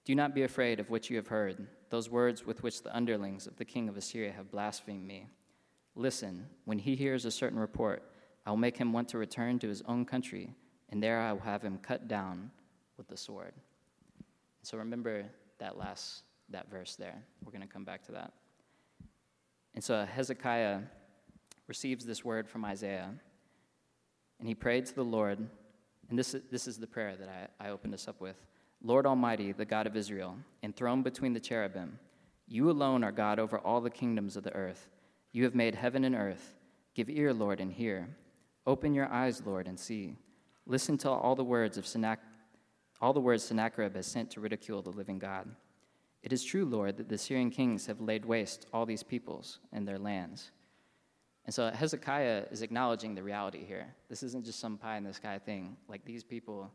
Do 0.05 0.15
not 0.15 0.35
be 0.35 0.43
afraid 0.43 0.81
of 0.81 0.91
what 0.91 1.11
you 1.11 1.17
have 1.17 1.29
heard 1.29 1.67
those 1.91 2.09
words 2.09 2.47
with 2.47 2.63
which 2.63 2.83
the 2.83 2.97
underlings 2.97 3.47
of 3.47 3.57
the 3.57 3.65
king 3.65 3.89
of 3.89 3.97
Assyria 3.97 4.33
have 4.33 4.51
blasphemed 4.51 5.07
me. 5.07 5.27
Listen, 5.97 6.47
when 6.65 6.79
he 6.79 6.95
hears 6.95 7.25
a 7.25 7.31
certain 7.31 7.59
report, 7.59 8.05
I 8.47 8.51
will 8.51 8.57
make 8.57 8.77
him 8.77 8.93
want 8.93 9.09
to 9.09 9.19
return 9.19 9.59
to 9.59 9.69
his 9.69 9.83
own 9.87 10.05
country, 10.05 10.55
and 10.89 11.03
there 11.03 11.21
I 11.21 11.33
will 11.33 11.41
have 11.41 11.63
him 11.63 11.79
cut 11.79 12.07
down 12.07 12.51
with 12.97 13.09
the 13.09 13.17
sword. 13.17 13.53
So 14.63 14.79
remember 14.79 15.25
that 15.59 15.77
last 15.77 16.23
that 16.51 16.71
verse 16.71 16.97
there. 16.97 17.23
We're 17.45 17.53
going 17.53 17.67
to 17.67 17.73
come 17.73 17.85
back 17.85 18.03
to 18.05 18.13
that. 18.13 18.33
And 19.75 19.83
so 19.83 20.05
Hezekiah 20.05 20.81
receives 21.67 22.05
this 22.05 22.25
word 22.25 22.49
from 22.49 22.65
Isaiah, 22.65 23.11
and 24.41 24.49
he 24.49 24.55
prayed 24.55 24.87
to 24.87 24.95
the 24.95 25.05
Lord. 25.05 25.39
And 26.09 26.19
this 26.19 26.35
is, 26.35 26.43
this 26.51 26.67
is 26.67 26.79
the 26.79 26.87
prayer 26.87 27.15
that 27.17 27.29
I, 27.61 27.67
I 27.67 27.71
opened 27.71 27.93
this 27.93 28.09
up 28.09 28.21
with. 28.21 28.37
Lord 28.83 29.07
Almighty, 29.07 29.53
the 29.53 29.65
God 29.65 29.87
of 29.87 29.97
Israel, 29.97 30.37
enthroned 30.63 31.05
between 31.05 31.35
the 31.35 31.41
cherubim, 31.41 31.99
you 32.49 32.69
alone 32.71 33.05
are 33.05 33.13
God 33.13 33.39
over 33.39 33.59
all 33.59 33.81
the 33.81 33.91
kingdoms 33.91 34.37
of 34.37 34.43
the 34.43 34.55
earth. 34.55 34.89
You 35.33 35.45
have 35.45 35.55
made 35.55 35.77
heaven 35.77 36.05
and 36.05 36.17
earth. 36.17 36.55
Give 36.95 37.09
ear, 37.09 37.33
Lord, 37.33 37.61
and 37.61 37.71
hear. 37.71 38.09
Open 38.67 38.95
your 38.95 39.07
eyes, 39.07 39.43
Lord, 39.47 39.69
and 39.69 39.79
see. 39.79 40.17
Listen 40.67 40.99
to 40.99 41.11
all 41.11 41.37
the 41.37 41.45
words 41.45 41.79
of 41.79 41.87
all 43.01 43.13
the 43.13 43.21
words 43.21 43.45
Sennacherib 43.45 43.95
has 43.95 44.07
sent 44.07 44.31
to 44.33 44.41
ridicule 44.41 44.83
the 44.83 44.91
living 44.91 45.19
God. 45.19 45.49
It 46.23 46.33
is 46.33 46.45
true, 46.45 46.65
Lord, 46.65 46.97
that 46.97 47.09
the 47.09 47.15
Assyrian 47.15 47.51
kings 47.51 47.87
have 47.87 48.01
laid 48.01 48.25
waste 48.25 48.67
all 48.73 48.85
these 48.85 49.03
peoples 49.03 49.59
and 49.73 49.87
their 49.87 49.99
lands. 49.99 50.51
And 51.51 51.55
so 51.57 51.69
Hezekiah 51.69 52.45
is 52.53 52.63
acknowledging 52.63 53.17
the 53.17 53.25
reality 53.25 53.65
here. 53.65 53.93
This 54.09 54.23
isn't 54.23 54.45
just 54.45 54.61
some 54.61 54.79
pie 54.79 54.99
in 54.99 55.03
the 55.03 55.13
sky 55.13 55.37
thing. 55.37 55.77
Like 55.89 56.05
these 56.05 56.23
people 56.23 56.71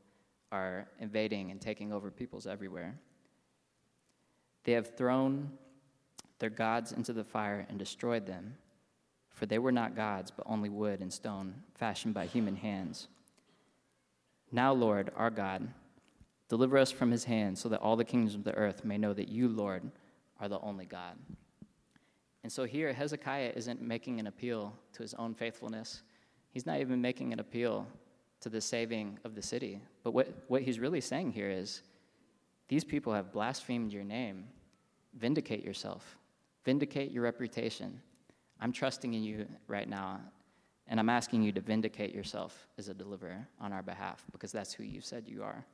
are 0.51 0.89
invading 0.99 1.49
and 1.49 1.61
taking 1.61 1.93
over 1.93 2.11
peoples 2.11 2.45
everywhere. 2.45 2.99
They 4.65 4.73
have 4.73 4.97
thrown 4.97 5.49
their 6.39 6.49
gods 6.49 6.91
into 6.91 7.13
the 7.13 7.23
fire 7.23 7.65
and 7.69 7.79
destroyed 7.79 8.25
them, 8.25 8.57
for 9.29 9.45
they 9.45 9.59
were 9.59 9.71
not 9.71 9.95
gods, 9.95 10.29
but 10.29 10.45
only 10.45 10.67
wood 10.67 10.99
and 10.99 11.13
stone, 11.13 11.53
fashioned 11.75 12.13
by 12.13 12.25
human 12.25 12.57
hands. 12.57 13.07
Now, 14.51 14.73
Lord, 14.73 15.09
our 15.15 15.29
God, 15.29 15.69
deliver 16.49 16.77
us 16.77 16.91
from 16.91 17.11
his 17.11 17.23
hand, 17.23 17.57
so 17.57 17.69
that 17.69 17.79
all 17.79 17.95
the 17.95 18.03
kingdoms 18.03 18.35
of 18.35 18.43
the 18.43 18.55
earth 18.55 18.83
may 18.83 18.97
know 18.97 19.13
that 19.13 19.29
you, 19.29 19.47
Lord, 19.47 19.89
are 20.38 20.49
the 20.49 20.59
only 20.59 20.85
God. 20.85 21.15
And 22.45 22.51
so 22.51 22.65
here, 22.65 22.93
Hezekiah 22.93 23.53
isn't 23.55 23.81
making 23.81 24.19
an 24.19 24.27
appeal 24.27 24.71
to 24.93 25.01
his 25.01 25.15
own 25.15 25.34
faithfulness. 25.34 26.03
He's 26.51 26.67
not 26.67 26.79
even 26.79 27.01
making 27.01 27.34
an 27.34 27.39
appeal 27.39 27.88
to 28.41 28.49
the 28.49 28.62
saving 28.62 29.17
of 29.23 29.34
the 29.34 29.41
city. 29.41 29.81
But 30.03 30.12
what, 30.12 30.27
what 30.47 30.62
he's 30.62 30.77
really 30.79 31.01
saying 31.01 31.31
here 31.31 31.49
is 31.49 31.81
these 32.67 32.84
people 32.84 33.12
have 33.15 33.34
blasphemed 33.34 33.91
your 33.91 34.03
name. 34.03 34.45
Vindicate 35.15 35.65
yourself, 35.65 36.19
vindicate 36.63 37.12
your 37.12 37.23
reputation. 37.23 37.99
I'm 38.62 38.71
trusting 38.71 39.15
in 39.15 39.23
you 39.23 39.47
right 39.67 39.89
now, 39.89 40.19
and 40.88 40.99
I'm 40.99 41.10
asking 41.10 41.41
you 41.41 41.51
to 41.51 41.62
vindicate 41.62 42.13
yourself 42.13 42.67
as 42.77 42.89
a 42.89 42.93
deliverer 42.93 43.47
on 43.60 43.73
our 43.73 43.81
behalf 43.81 44.23
because 44.31 44.51
that's 44.51 44.71
who 44.71 44.84
you 44.84 45.01
said 45.01 45.23
you 45.27 45.41
are. 45.41 45.65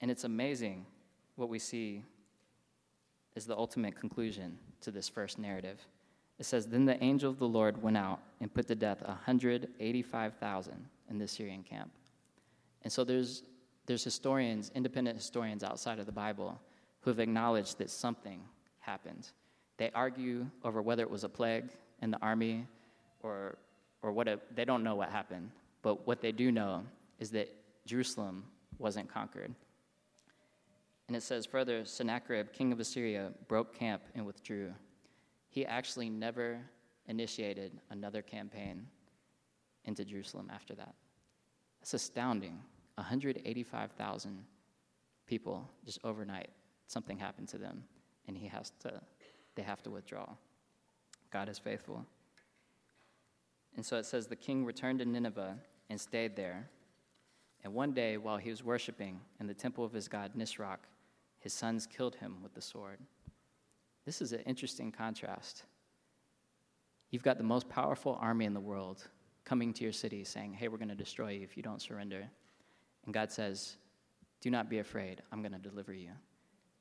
And 0.00 0.10
it's 0.10 0.24
amazing 0.24 0.86
what 1.34 1.50
we 1.50 1.58
see 1.58 2.02
is 3.36 3.46
the 3.46 3.56
ultimate 3.56 3.94
conclusion 3.94 4.58
to 4.80 4.90
this 4.90 5.08
first 5.08 5.38
narrative. 5.38 5.78
It 6.38 6.46
says, 6.46 6.66
Then 6.66 6.86
the 6.86 7.02
angel 7.04 7.30
of 7.30 7.38
the 7.38 7.46
Lord 7.46 7.80
went 7.82 7.96
out 7.96 8.20
and 8.40 8.52
put 8.52 8.66
to 8.68 8.74
death 8.74 9.02
185,000 9.02 10.88
in 11.10 11.18
the 11.18 11.24
Assyrian 11.24 11.62
camp. 11.62 11.90
And 12.82 12.92
so 12.92 13.04
there's, 13.04 13.42
there's 13.84 14.02
historians, 14.02 14.72
independent 14.74 15.16
historians 15.16 15.62
outside 15.62 15.98
of 15.98 16.06
the 16.06 16.12
Bible, 16.12 16.60
who 17.00 17.10
have 17.10 17.20
acknowledged 17.20 17.78
that 17.78 17.90
something 17.90 18.40
happened. 18.80 19.28
They 19.76 19.90
argue 19.94 20.46
over 20.64 20.82
whether 20.82 21.02
it 21.02 21.10
was 21.10 21.24
a 21.24 21.28
plague 21.28 21.70
in 22.02 22.10
the 22.10 22.18
army 22.22 22.66
or, 23.22 23.58
or 24.02 24.12
what 24.12 24.28
they 24.54 24.64
don't 24.64 24.82
know 24.82 24.94
what 24.94 25.10
happened. 25.10 25.50
But 25.82 26.06
what 26.06 26.20
they 26.20 26.32
do 26.32 26.50
know 26.50 26.84
is 27.18 27.30
that 27.30 27.52
Jerusalem 27.86 28.44
wasn't 28.78 29.12
conquered. 29.12 29.54
And 31.08 31.16
it 31.16 31.22
says 31.22 31.46
further 31.46 31.84
Sennacherib, 31.84 32.52
king 32.52 32.72
of 32.72 32.80
Assyria, 32.80 33.32
broke 33.48 33.74
camp 33.78 34.02
and 34.14 34.26
withdrew. 34.26 34.72
He 35.48 35.64
actually 35.64 36.10
never 36.10 36.60
initiated 37.06 37.80
another 37.90 38.22
campaign 38.22 38.86
into 39.84 40.04
Jerusalem 40.04 40.50
after 40.52 40.74
that. 40.74 40.94
That's 41.80 41.94
astounding. 41.94 42.58
185,000 42.96 44.44
people 45.26 45.68
just 45.84 46.00
overnight, 46.02 46.50
something 46.86 47.18
happened 47.18 47.48
to 47.48 47.58
them, 47.58 47.84
and 48.26 48.36
he 48.36 48.46
has 48.46 48.72
to, 48.80 49.00
they 49.54 49.62
have 49.62 49.82
to 49.82 49.90
withdraw. 49.90 50.26
God 51.30 51.48
is 51.48 51.58
faithful. 51.58 52.04
And 53.76 53.84
so 53.84 53.96
it 53.98 54.06
says 54.06 54.26
the 54.26 54.36
king 54.36 54.64
returned 54.64 55.00
to 55.00 55.04
Nineveh 55.04 55.56
and 55.90 56.00
stayed 56.00 56.34
there. 56.34 56.68
And 57.62 57.74
one 57.74 57.92
day, 57.92 58.16
while 58.16 58.38
he 58.38 58.50
was 58.50 58.64
worshiping 58.64 59.20
in 59.38 59.46
the 59.46 59.54
temple 59.54 59.84
of 59.84 59.92
his 59.92 60.08
god 60.08 60.32
Nisroch, 60.36 60.78
his 61.46 61.54
sons 61.54 61.86
killed 61.86 62.16
him 62.16 62.38
with 62.42 62.52
the 62.54 62.60
sword. 62.60 62.98
This 64.04 64.20
is 64.20 64.32
an 64.32 64.40
interesting 64.40 64.90
contrast. 64.90 65.62
You've 67.12 67.22
got 67.22 67.38
the 67.38 67.44
most 67.44 67.68
powerful 67.68 68.18
army 68.20 68.46
in 68.46 68.52
the 68.52 68.58
world 68.58 69.06
coming 69.44 69.72
to 69.74 69.84
your 69.84 69.92
city 69.92 70.24
saying, 70.24 70.54
Hey, 70.54 70.66
we're 70.66 70.76
going 70.76 70.88
to 70.88 70.96
destroy 70.96 71.30
you 71.30 71.44
if 71.44 71.56
you 71.56 71.62
don't 71.62 71.80
surrender. 71.80 72.28
And 73.04 73.14
God 73.14 73.30
says, 73.30 73.76
Do 74.40 74.50
not 74.50 74.68
be 74.68 74.80
afraid. 74.80 75.22
I'm 75.30 75.40
going 75.40 75.52
to 75.52 75.58
deliver 75.58 75.92
you. 75.92 76.10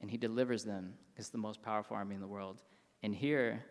And 0.01 0.10
He 0.10 0.17
delivers 0.17 0.63
them 0.63 0.95
as 1.19 1.30
the 1.30 1.38
most 1.38 1.62
powerful 1.62 1.95
army 1.95 2.15
in 2.15 2.21
the 2.21 2.28
world. 2.28 2.63
And 3.04 3.13
here 3.13 3.63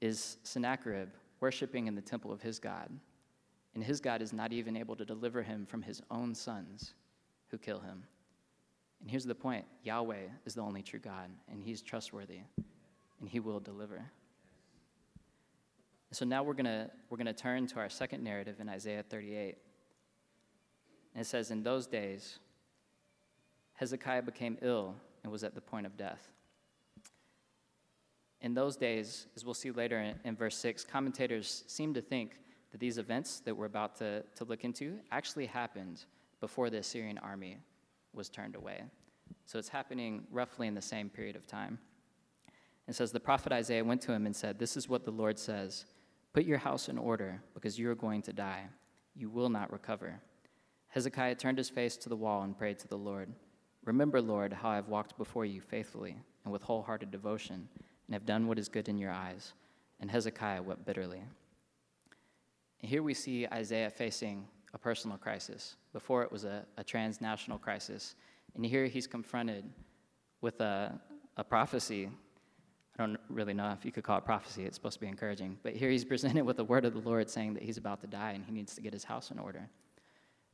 is 0.00 0.36
Sennacherib 0.44 1.08
worshiping 1.40 1.88
in 1.88 1.96
the 1.96 2.00
temple 2.00 2.30
of 2.30 2.40
his 2.40 2.60
God. 2.60 2.88
And 3.74 3.82
his 3.82 4.00
God 4.00 4.22
is 4.22 4.32
not 4.32 4.52
even 4.52 4.76
able 4.76 4.94
to 4.94 5.04
deliver 5.04 5.42
him 5.42 5.66
from 5.66 5.82
his 5.82 6.00
own 6.08 6.36
sons 6.36 6.94
who 7.48 7.58
kill 7.58 7.80
him. 7.80 8.04
And 9.02 9.10
here's 9.10 9.24
the 9.24 9.34
point 9.34 9.64
Yahweh 9.82 10.28
is 10.46 10.54
the 10.54 10.62
only 10.62 10.82
true 10.82 11.00
God, 11.00 11.28
and 11.50 11.62
he's 11.62 11.82
trustworthy, 11.82 12.40
and 13.20 13.28
he 13.28 13.40
will 13.40 13.60
deliver. 13.60 14.02
So 16.12 16.24
now 16.24 16.42
we're 16.42 16.54
going 16.54 16.88
we're 17.10 17.16
going 17.16 17.26
to 17.26 17.32
turn 17.32 17.66
to 17.68 17.78
our 17.78 17.88
second 17.88 18.22
narrative 18.22 18.60
in 18.60 18.68
Isaiah 18.68 19.02
38. 19.02 19.56
And 21.14 21.22
it 21.22 21.26
says, 21.26 21.50
In 21.50 21.62
those 21.62 21.86
days, 21.86 22.38
Hezekiah 23.74 24.22
became 24.22 24.56
ill 24.62 24.94
and 25.22 25.32
was 25.32 25.42
at 25.42 25.54
the 25.54 25.60
point 25.60 25.86
of 25.86 25.96
death. 25.96 26.28
In 28.40 28.54
those 28.54 28.76
days, 28.76 29.26
as 29.36 29.44
we'll 29.44 29.54
see 29.54 29.70
later 29.70 30.00
in, 30.00 30.14
in 30.24 30.36
verse 30.36 30.56
6, 30.58 30.84
commentators 30.84 31.64
seem 31.66 31.94
to 31.94 32.00
think 32.00 32.38
that 32.72 32.78
these 32.78 32.98
events 32.98 33.40
that 33.40 33.56
we're 33.56 33.66
about 33.66 33.96
to, 33.96 34.22
to 34.36 34.44
look 34.44 34.64
into 34.64 34.98
actually 35.10 35.46
happened 35.46 36.04
before 36.40 36.70
the 36.70 36.78
Assyrian 36.78 37.18
army 37.18 37.58
was 38.14 38.28
turned 38.28 38.56
away. 38.56 38.82
So 39.46 39.58
it's 39.58 39.68
happening 39.68 40.24
roughly 40.30 40.66
in 40.66 40.74
the 40.74 40.82
same 40.82 41.08
period 41.08 41.36
of 41.36 41.46
time. 41.46 41.78
It 42.88 42.94
says, 42.94 43.12
The 43.12 43.20
prophet 43.20 43.52
Isaiah 43.52 43.84
went 43.84 44.02
to 44.02 44.12
him 44.12 44.26
and 44.26 44.34
said, 44.34 44.58
This 44.58 44.76
is 44.76 44.88
what 44.88 45.04
the 45.04 45.10
Lord 45.10 45.38
says 45.38 45.86
Put 46.32 46.44
your 46.44 46.58
house 46.58 46.88
in 46.88 46.98
order, 46.98 47.42
because 47.54 47.78
you 47.78 47.90
are 47.90 47.94
going 47.94 48.22
to 48.22 48.32
die. 48.32 48.64
You 49.14 49.28
will 49.28 49.50
not 49.50 49.72
recover. 49.72 50.20
Hezekiah 50.88 51.36
turned 51.36 51.58
his 51.58 51.70
face 51.70 51.96
to 51.98 52.08
the 52.08 52.16
wall 52.16 52.42
and 52.42 52.56
prayed 52.56 52.78
to 52.80 52.88
the 52.88 52.98
Lord 52.98 53.32
Remember, 53.84 54.22
Lord, 54.22 54.52
how 54.52 54.70
I 54.70 54.76
have 54.76 54.88
walked 54.88 55.18
before 55.18 55.44
you 55.44 55.60
faithfully 55.60 56.16
and 56.44 56.52
with 56.52 56.62
wholehearted 56.62 57.10
devotion, 57.10 57.68
and 58.06 58.14
have 58.14 58.26
done 58.26 58.46
what 58.46 58.58
is 58.58 58.68
good 58.68 58.88
in 58.88 58.98
your 58.98 59.10
eyes. 59.10 59.52
And 60.00 60.10
Hezekiah 60.10 60.62
wept 60.62 60.84
bitterly. 60.84 61.22
And 62.80 62.90
here 62.90 63.02
we 63.02 63.14
see 63.14 63.46
Isaiah 63.46 63.90
facing 63.90 64.46
a 64.74 64.78
personal 64.78 65.16
crisis. 65.16 65.76
Before 65.92 66.22
it 66.22 66.32
was 66.32 66.44
a, 66.44 66.64
a 66.76 66.84
transnational 66.84 67.58
crisis. 67.58 68.14
And 68.54 68.64
here 68.64 68.86
he's 68.86 69.06
confronted 69.06 69.64
with 70.40 70.60
a, 70.60 70.98
a 71.36 71.44
prophecy. 71.44 72.08
I 72.98 73.02
don't 73.02 73.18
really 73.28 73.54
know 73.54 73.70
if 73.72 73.84
you 73.84 73.92
could 73.92 74.04
call 74.04 74.18
it 74.18 74.24
prophecy, 74.24 74.64
it's 74.64 74.76
supposed 74.76 74.94
to 74.94 75.00
be 75.00 75.08
encouraging. 75.08 75.58
But 75.62 75.74
here 75.74 75.90
he's 75.90 76.04
presented 76.12 76.44
with 76.44 76.56
the 76.56 76.64
word 76.64 76.84
of 76.84 76.94
the 76.94 77.00
Lord 77.00 77.28
saying 77.30 77.54
that 77.54 77.62
he's 77.62 77.78
about 77.78 78.00
to 78.02 78.06
die 78.06 78.32
and 78.32 78.44
he 78.44 78.52
needs 78.52 78.74
to 78.74 78.80
get 78.80 78.92
his 78.92 79.04
house 79.04 79.30
in 79.30 79.38
order. 79.38 79.68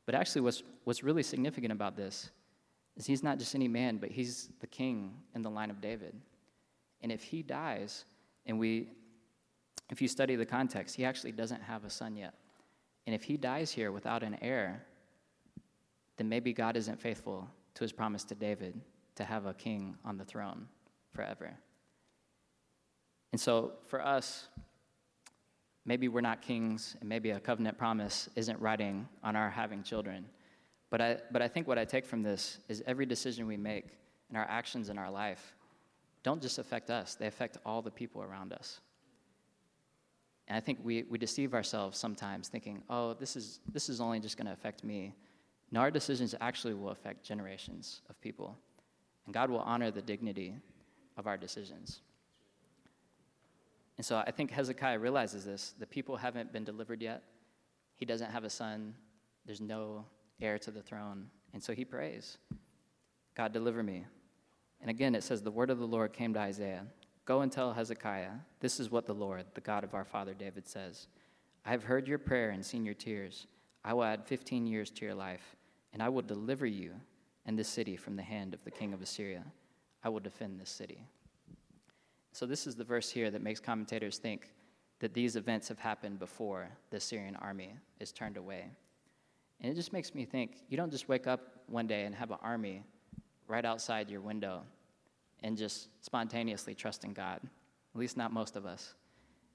But 0.05 0.15
actually, 0.15 0.41
what's, 0.41 0.63
what's 0.85 1.03
really 1.03 1.23
significant 1.23 1.71
about 1.71 1.95
this 1.95 2.31
is 2.97 3.05
he's 3.05 3.23
not 3.23 3.37
just 3.37 3.53
any 3.55 3.67
man, 3.67 3.97
but 3.97 4.09
he's 4.09 4.49
the 4.59 4.67
king 4.67 5.13
in 5.35 5.41
the 5.41 5.49
line 5.49 5.69
of 5.69 5.81
David. 5.81 6.15
And 7.01 7.11
if 7.11 7.23
he 7.23 7.43
dies, 7.43 8.05
and 8.45 8.59
we, 8.59 8.87
if 9.89 10.01
you 10.01 10.07
study 10.07 10.35
the 10.35 10.45
context, 10.45 10.95
he 10.95 11.05
actually 11.05 11.31
doesn't 11.31 11.61
have 11.61 11.85
a 11.85 11.89
son 11.89 12.15
yet. 12.15 12.33
And 13.09 13.15
if 13.15 13.23
he 13.23 13.37
dies 13.37 13.71
here 13.71 13.91
without 13.91 14.21
an 14.21 14.37
heir, 14.39 14.85
then 16.17 16.29
maybe 16.29 16.53
God 16.53 16.77
isn't 16.77 17.01
faithful 17.01 17.49
to 17.73 17.83
his 17.83 17.91
promise 17.91 18.23
to 18.25 18.35
David 18.35 18.79
to 19.15 19.23
have 19.23 19.47
a 19.47 19.53
king 19.55 19.97
on 20.05 20.15
the 20.15 20.23
throne 20.23 20.67
forever. 21.15 21.57
And 23.31 23.41
so 23.41 23.71
for 23.87 24.05
us, 24.05 24.47
maybe 25.85 26.07
we're 26.07 26.21
not 26.21 26.43
kings, 26.43 26.97
and 26.99 27.09
maybe 27.09 27.31
a 27.31 27.39
covenant 27.39 27.79
promise 27.79 28.29
isn't 28.35 28.59
writing 28.61 29.09
on 29.23 29.35
our 29.35 29.49
having 29.49 29.81
children. 29.81 30.27
But 30.91 31.01
I, 31.01 31.17
but 31.31 31.41
I 31.41 31.47
think 31.47 31.67
what 31.67 31.79
I 31.79 31.85
take 31.85 32.05
from 32.05 32.21
this 32.21 32.59
is 32.67 32.83
every 32.85 33.07
decision 33.07 33.47
we 33.47 33.57
make 33.57 33.85
and 34.27 34.37
our 34.37 34.45
actions 34.47 34.89
in 34.89 34.99
our 34.99 35.09
life 35.09 35.55
don't 36.21 36.43
just 36.43 36.59
affect 36.59 36.91
us, 36.91 37.15
they 37.15 37.25
affect 37.25 37.57
all 37.65 37.81
the 37.81 37.89
people 37.89 38.21
around 38.21 38.53
us. 38.53 38.81
And 40.49 40.57
I 40.57 40.59
think 40.59 40.79
we, 40.83 41.03
we 41.03 41.19
deceive 41.19 41.53
ourselves 41.53 41.97
sometimes 41.97 42.47
thinking, 42.47 42.81
oh, 42.89 43.13
this 43.13 43.35
is, 43.35 43.59
this 43.71 43.87
is 43.87 44.01
only 44.01 44.19
just 44.19 44.35
going 44.35 44.47
to 44.47 44.53
affect 44.53 44.83
me. 44.83 45.13
No, 45.71 45.79
our 45.79 45.91
decisions 45.91 46.33
actually 46.41 46.73
will 46.73 46.89
affect 46.89 47.23
generations 47.23 48.01
of 48.09 48.19
people. 48.19 48.57
And 49.25 49.33
God 49.33 49.51
will 49.51 49.59
honor 49.59 49.91
the 49.91 50.01
dignity 50.01 50.55
of 51.17 51.27
our 51.27 51.37
decisions. 51.37 52.01
And 53.97 54.05
so 54.05 54.17
I 54.25 54.31
think 54.31 54.49
Hezekiah 54.49 54.97
realizes 54.97 55.45
this. 55.45 55.75
The 55.77 55.85
people 55.85 56.17
haven't 56.17 56.51
been 56.51 56.63
delivered 56.63 57.01
yet. 57.01 57.21
He 57.95 58.05
doesn't 58.05 58.31
have 58.31 58.43
a 58.43 58.49
son. 58.49 58.95
There's 59.45 59.61
no 59.61 60.05
heir 60.41 60.57
to 60.57 60.71
the 60.71 60.81
throne. 60.81 61.27
And 61.53 61.61
so 61.61 61.73
he 61.73 61.85
prays, 61.85 62.39
God, 63.35 63.53
deliver 63.53 63.83
me. 63.83 64.05
And 64.81 64.89
again, 64.89 65.13
it 65.13 65.23
says, 65.23 65.43
The 65.43 65.51
word 65.51 65.69
of 65.69 65.77
the 65.77 65.85
Lord 65.85 66.11
came 66.13 66.33
to 66.33 66.39
Isaiah 66.39 66.85
Go 67.29 67.41
and 67.41 67.51
tell 67.51 67.73
Hezekiah, 67.73 68.31
this 68.59 68.79
is 68.79 68.89
what 68.89 69.05
the 69.05 69.13
Lord, 69.13 69.45
the 69.53 69.61
God 69.61 69.83
of 69.83 69.93
our 69.93 70.03
father 70.03 70.33
David, 70.33 70.67
says 70.67 71.05
I 71.63 71.69
have 71.69 71.83
heard 71.83 72.07
your 72.07 72.17
prayer 72.17 72.49
and 72.49 72.65
seen 72.65 72.83
your 72.83 72.95
tears. 72.95 73.45
I 73.85 73.93
will 73.93 74.03
add 74.03 74.25
15 74.25 74.65
years 74.65 74.89
to 74.89 75.05
your 75.05 75.13
life, 75.13 75.55
and 75.93 76.01
I 76.01 76.09
will 76.09 76.23
deliver 76.23 76.65
you 76.65 76.91
and 77.45 77.55
this 77.55 77.67
city 77.67 77.95
from 77.97 78.15
the 78.15 78.23
hand 78.23 78.55
of 78.55 78.63
the 78.63 78.71
king 78.71 78.93
of 78.95 79.03
Assyria. 79.03 79.43
I 80.03 80.09
will 80.09 80.21
defend 80.21 80.59
this 80.59 80.71
city. 80.71 81.03
So, 82.31 82.47
this 82.47 82.65
is 82.65 82.75
the 82.75 82.83
verse 82.83 83.11
here 83.11 83.29
that 83.29 83.43
makes 83.43 83.59
commentators 83.59 84.17
think 84.17 84.51
that 84.99 85.13
these 85.13 85.35
events 85.35 85.67
have 85.67 85.77
happened 85.77 86.17
before 86.17 86.67
the 86.89 86.97
Assyrian 86.97 87.35
army 87.35 87.75
is 87.99 88.11
turned 88.11 88.37
away. 88.37 88.71
And 89.61 89.71
it 89.71 89.75
just 89.75 89.93
makes 89.93 90.15
me 90.15 90.25
think 90.25 90.63
you 90.67 90.77
don't 90.77 90.89
just 90.89 91.07
wake 91.07 91.27
up 91.27 91.41
one 91.67 91.85
day 91.85 92.05
and 92.05 92.15
have 92.15 92.31
an 92.31 92.39
army 92.41 92.81
right 93.47 93.65
outside 93.65 94.09
your 94.09 94.21
window 94.21 94.63
and 95.43 95.57
just 95.57 95.87
spontaneously 96.03 96.75
trusting 96.75 97.13
God. 97.13 97.39
At 97.43 97.99
least 97.99 98.17
not 98.17 98.31
most 98.31 98.55
of 98.55 98.65
us. 98.65 98.93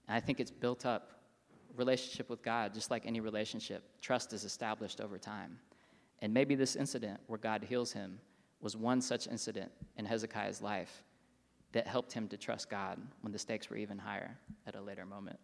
And 0.08 0.16
I 0.16 0.20
think 0.20 0.40
it's 0.40 0.50
built 0.50 0.86
up. 0.86 1.10
Relationship 1.76 2.30
with 2.30 2.40
God, 2.42 2.72
just 2.72 2.90
like 2.92 3.04
any 3.04 3.18
relationship, 3.18 3.82
trust 4.00 4.32
is 4.32 4.44
established 4.44 5.00
over 5.00 5.18
time. 5.18 5.58
And 6.20 6.32
maybe 6.32 6.54
this 6.54 6.76
incident 6.76 7.18
where 7.26 7.38
God 7.38 7.64
heals 7.64 7.92
him 7.92 8.20
was 8.60 8.76
one 8.76 9.00
such 9.00 9.26
incident 9.26 9.72
in 9.96 10.04
Hezekiah's 10.04 10.62
life 10.62 11.02
that 11.72 11.88
helped 11.88 12.12
him 12.12 12.28
to 12.28 12.36
trust 12.36 12.70
God 12.70 12.98
when 13.22 13.32
the 13.32 13.38
stakes 13.38 13.68
were 13.68 13.76
even 13.76 13.98
higher 13.98 14.38
at 14.66 14.76
a 14.76 14.80
later 14.80 15.04
moment. 15.04 15.38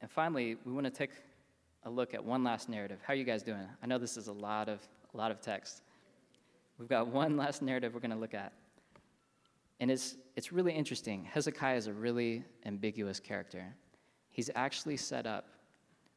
And 0.00 0.10
finally, 0.10 0.56
we 0.64 0.72
want 0.72 0.84
to 0.84 0.92
take 0.92 1.10
a 1.82 1.90
look 1.90 2.14
at 2.14 2.24
one 2.24 2.44
last 2.44 2.68
narrative. 2.68 3.00
How 3.04 3.12
are 3.12 3.16
you 3.16 3.24
guys 3.24 3.42
doing? 3.42 3.66
I 3.82 3.86
know 3.86 3.98
this 3.98 4.16
is 4.16 4.28
a 4.28 4.32
lot 4.32 4.68
of 4.68 4.80
a 5.14 5.16
lot 5.16 5.30
of 5.30 5.40
text. 5.40 5.82
We've 6.78 6.88
got 6.88 7.08
one 7.08 7.36
last 7.36 7.60
narrative 7.60 7.92
we're 7.92 8.00
going 8.00 8.12
to 8.12 8.16
look 8.16 8.34
at. 8.34 8.52
And 9.80 9.90
it's, 9.90 10.16
it's 10.36 10.52
really 10.52 10.72
interesting. 10.72 11.24
Hezekiah 11.24 11.76
is 11.76 11.86
a 11.86 11.92
really 11.92 12.44
ambiguous 12.66 13.20
character. 13.20 13.74
He's 14.30 14.50
actually 14.54 14.96
set 14.96 15.26
up, 15.26 15.46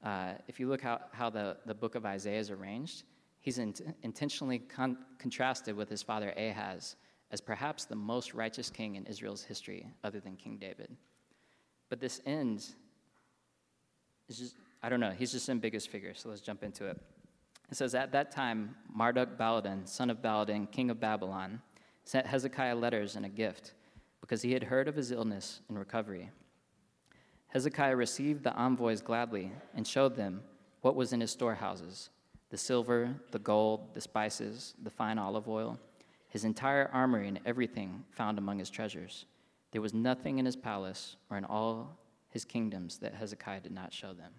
uh, 0.03 0.33
if 0.47 0.59
you 0.59 0.67
look 0.67 0.81
how, 0.81 1.01
how 1.11 1.29
the, 1.29 1.57
the 1.65 1.73
book 1.73 1.95
of 1.95 2.05
Isaiah 2.05 2.39
is 2.39 2.51
arranged, 2.51 3.03
he's 3.39 3.57
in, 3.57 3.73
intentionally 4.03 4.59
con- 4.59 4.97
contrasted 5.17 5.75
with 5.75 5.89
his 5.89 6.03
father 6.03 6.33
Ahaz 6.37 6.95
as 7.31 7.41
perhaps 7.41 7.85
the 7.85 7.95
most 7.95 8.33
righteous 8.33 8.69
king 8.69 8.95
in 8.95 9.05
Israel's 9.05 9.43
history, 9.43 9.87
other 10.03 10.19
than 10.19 10.35
King 10.35 10.57
David. 10.57 10.95
But 11.89 11.99
this 11.99 12.21
ends 12.25 12.75
is 14.27 14.37
just, 14.37 14.55
I 14.83 14.89
don't 14.89 14.99
know, 14.99 15.11
he's 15.11 15.31
just 15.31 15.47
an 15.49 15.53
ambiguous 15.53 15.85
figure, 15.85 16.13
so 16.13 16.29
let's 16.29 16.41
jump 16.41 16.63
into 16.63 16.85
it. 16.87 16.99
It 17.71 17.77
says, 17.77 17.95
At 17.95 18.11
that 18.11 18.31
time, 18.31 18.75
Marduk 18.93 19.37
Baladan, 19.37 19.87
son 19.87 20.09
of 20.09 20.21
Baladan, 20.21 20.69
king 20.69 20.89
of 20.89 20.99
Babylon, 20.99 21.61
sent 22.03 22.27
Hezekiah 22.27 22.75
letters 22.75 23.15
and 23.15 23.25
a 23.25 23.29
gift 23.29 23.73
because 24.19 24.41
he 24.41 24.51
had 24.51 24.63
heard 24.63 24.89
of 24.89 24.95
his 24.95 25.11
illness 25.11 25.61
and 25.69 25.79
recovery. 25.79 26.31
Hezekiah 27.47 27.95
received 27.95 28.43
the 28.43 28.53
envoys 28.55 29.01
gladly 29.01 29.51
and 29.73 29.87
showed 29.87 30.15
them 30.15 30.41
what 30.81 30.95
was 30.95 31.13
in 31.13 31.21
his 31.21 31.31
storehouses 31.31 32.09
the 32.49 32.57
silver, 32.57 33.15
the 33.31 33.39
gold, 33.39 33.93
the 33.93 34.01
spices, 34.01 34.73
the 34.83 34.89
fine 34.89 35.17
olive 35.17 35.47
oil, 35.47 35.79
his 36.27 36.43
entire 36.43 36.89
armory, 36.91 37.29
and 37.29 37.39
everything 37.45 38.03
found 38.11 38.37
among 38.37 38.59
his 38.59 38.69
treasures. 38.69 39.25
There 39.71 39.81
was 39.81 39.93
nothing 39.93 40.37
in 40.37 40.45
his 40.45 40.57
palace 40.57 41.15
or 41.29 41.37
in 41.37 41.45
all 41.45 41.97
his 42.29 42.43
kingdoms 42.43 42.97
that 42.97 43.13
Hezekiah 43.13 43.61
did 43.61 43.71
not 43.71 43.93
show 43.93 44.11
them. 44.11 44.33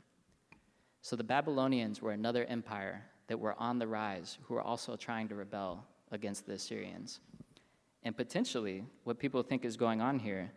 So 1.01 1.16
the 1.16 1.25
Babylonians 1.25 2.03
were 2.03 2.12
another 2.12 2.45
empire 2.45 3.05
that 3.29 3.39
were 3.39 3.55
on 3.59 3.79
the 3.79 3.87
rise 3.87 4.39
who 4.43 4.55
were 4.55 4.63
also 4.63 4.97
trying 4.97 5.29
to 5.29 5.35
rebel 5.35 5.85
against 6.11 6.47
the 6.47 6.55
Assyrians. 6.55 7.21
And 8.03 8.17
potentially, 8.17 8.85
what 9.05 9.19
people 9.19 9.43
think 9.43 9.65
is 9.65 9.77
going 9.77 10.01
on 10.01 10.19
here 10.19 10.53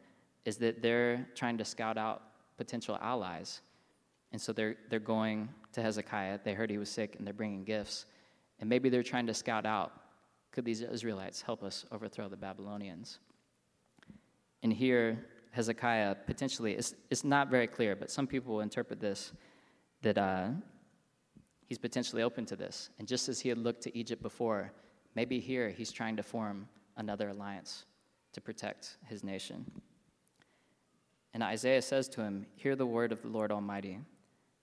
is 0.45 0.57
that 0.57 0.81
they're 0.81 1.27
trying 1.35 1.57
to 1.57 1.65
scout 1.65 1.97
out 1.97 2.23
potential 2.57 2.97
allies. 3.01 3.61
And 4.31 4.41
so 4.41 4.51
they're, 4.51 4.75
they're 4.89 4.99
going 4.99 5.49
to 5.73 5.81
Hezekiah. 5.81 6.39
They 6.43 6.53
heard 6.53 6.69
he 6.69 6.77
was 6.77 6.89
sick 6.89 7.15
and 7.17 7.25
they're 7.25 7.33
bringing 7.33 7.63
gifts. 7.63 8.05
And 8.59 8.69
maybe 8.69 8.89
they're 8.89 9.03
trying 9.03 9.27
to 9.27 9.33
scout 9.33 9.65
out 9.65 9.91
could 10.51 10.63
these 10.63 10.81
Israelites 10.81 11.41
help 11.41 11.63
us 11.63 11.85
overthrow 11.91 12.29
the 12.29 12.37
Babylonians? 12.37 13.19
And 14.63 14.71
here, 14.71 15.25
Hezekiah 15.51 16.15
potentially, 16.25 16.73
it's, 16.73 16.95
it's 17.09 17.25
not 17.25 17.49
very 17.49 17.67
clear, 17.67 17.93
but 17.93 18.09
some 18.09 18.25
people 18.25 18.53
will 18.53 18.61
interpret 18.61 19.01
this 19.01 19.33
that 20.01 20.17
uh, 20.17 20.49
he's 21.65 21.77
potentially 21.77 22.23
open 22.23 22.45
to 22.45 22.55
this. 22.55 22.89
And 22.99 23.07
just 23.07 23.29
as 23.29 23.39
he 23.39 23.49
had 23.49 23.57
looked 23.57 23.81
to 23.83 23.97
Egypt 23.97 24.21
before, 24.21 24.71
maybe 25.15 25.39
here 25.39 25.69
he's 25.69 25.91
trying 25.91 26.15
to 26.17 26.23
form 26.23 26.67
another 26.97 27.29
alliance 27.29 27.85
to 28.33 28.41
protect 28.41 28.97
his 29.07 29.23
nation. 29.23 29.65
And 31.33 31.43
Isaiah 31.43 31.81
says 31.81 32.07
to 32.09 32.21
him, 32.21 32.45
Hear 32.55 32.75
the 32.75 32.85
word 32.85 33.11
of 33.11 33.21
the 33.21 33.27
Lord 33.27 33.51
Almighty. 33.51 33.99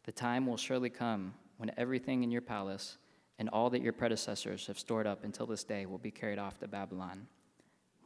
The 0.04 0.12
time 0.12 0.46
will 0.46 0.56
surely 0.56 0.90
come 0.90 1.34
when 1.58 1.70
everything 1.76 2.22
in 2.22 2.30
your 2.30 2.40
palace 2.40 2.98
and 3.38 3.48
all 3.50 3.70
that 3.70 3.82
your 3.82 3.92
predecessors 3.92 4.66
have 4.66 4.78
stored 4.78 5.06
up 5.06 5.24
until 5.24 5.46
this 5.46 5.64
day 5.64 5.86
will 5.86 5.98
be 5.98 6.10
carried 6.10 6.38
off 6.38 6.58
to 6.60 6.68
Babylon. 6.68 7.26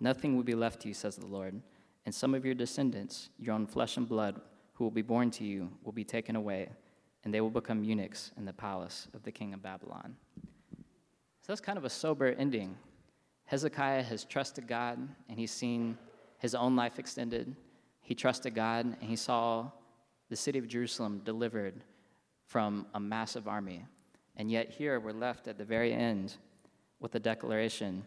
Nothing 0.00 0.36
will 0.36 0.42
be 0.42 0.54
left 0.54 0.82
to 0.82 0.88
you, 0.88 0.94
says 0.94 1.16
the 1.16 1.26
Lord, 1.26 1.60
and 2.04 2.14
some 2.14 2.34
of 2.34 2.44
your 2.44 2.54
descendants, 2.54 3.30
your 3.38 3.54
own 3.54 3.66
flesh 3.66 3.96
and 3.96 4.08
blood, 4.08 4.40
who 4.74 4.84
will 4.84 4.90
be 4.90 5.02
born 5.02 5.30
to 5.32 5.44
you, 5.44 5.70
will 5.84 5.92
be 5.92 6.04
taken 6.04 6.36
away, 6.36 6.68
and 7.26 7.34
they 7.34 7.42
will 7.42 7.50
become 7.50 7.84
eunuchs 7.84 8.30
in 8.38 8.46
the 8.46 8.54
palace 8.54 9.08
of 9.12 9.22
the 9.22 9.30
king 9.30 9.52
of 9.52 9.62
Babylon. 9.62 10.16
So 11.42 11.48
that's 11.48 11.60
kind 11.60 11.76
of 11.76 11.84
a 11.84 11.90
sober 11.90 12.34
ending. 12.38 12.78
Hezekiah 13.44 14.04
has 14.04 14.24
trusted 14.24 14.66
God, 14.66 14.96
and 15.28 15.38
he's 15.38 15.50
seen 15.50 15.98
his 16.38 16.54
own 16.54 16.74
life 16.74 16.98
extended 16.98 17.54
he 18.06 18.14
trusted 18.14 18.54
God 18.54 18.84
and 18.84 19.10
he 19.10 19.16
saw 19.16 19.68
the 20.28 20.36
city 20.36 20.60
of 20.60 20.68
Jerusalem 20.68 21.22
delivered 21.24 21.82
from 22.44 22.86
a 22.94 23.00
massive 23.00 23.48
army. 23.48 23.84
And 24.36 24.48
yet, 24.48 24.70
here 24.70 25.00
we're 25.00 25.10
left 25.10 25.48
at 25.48 25.58
the 25.58 25.64
very 25.64 25.92
end 25.92 26.36
with 27.00 27.10
the 27.10 27.18
declaration 27.18 28.04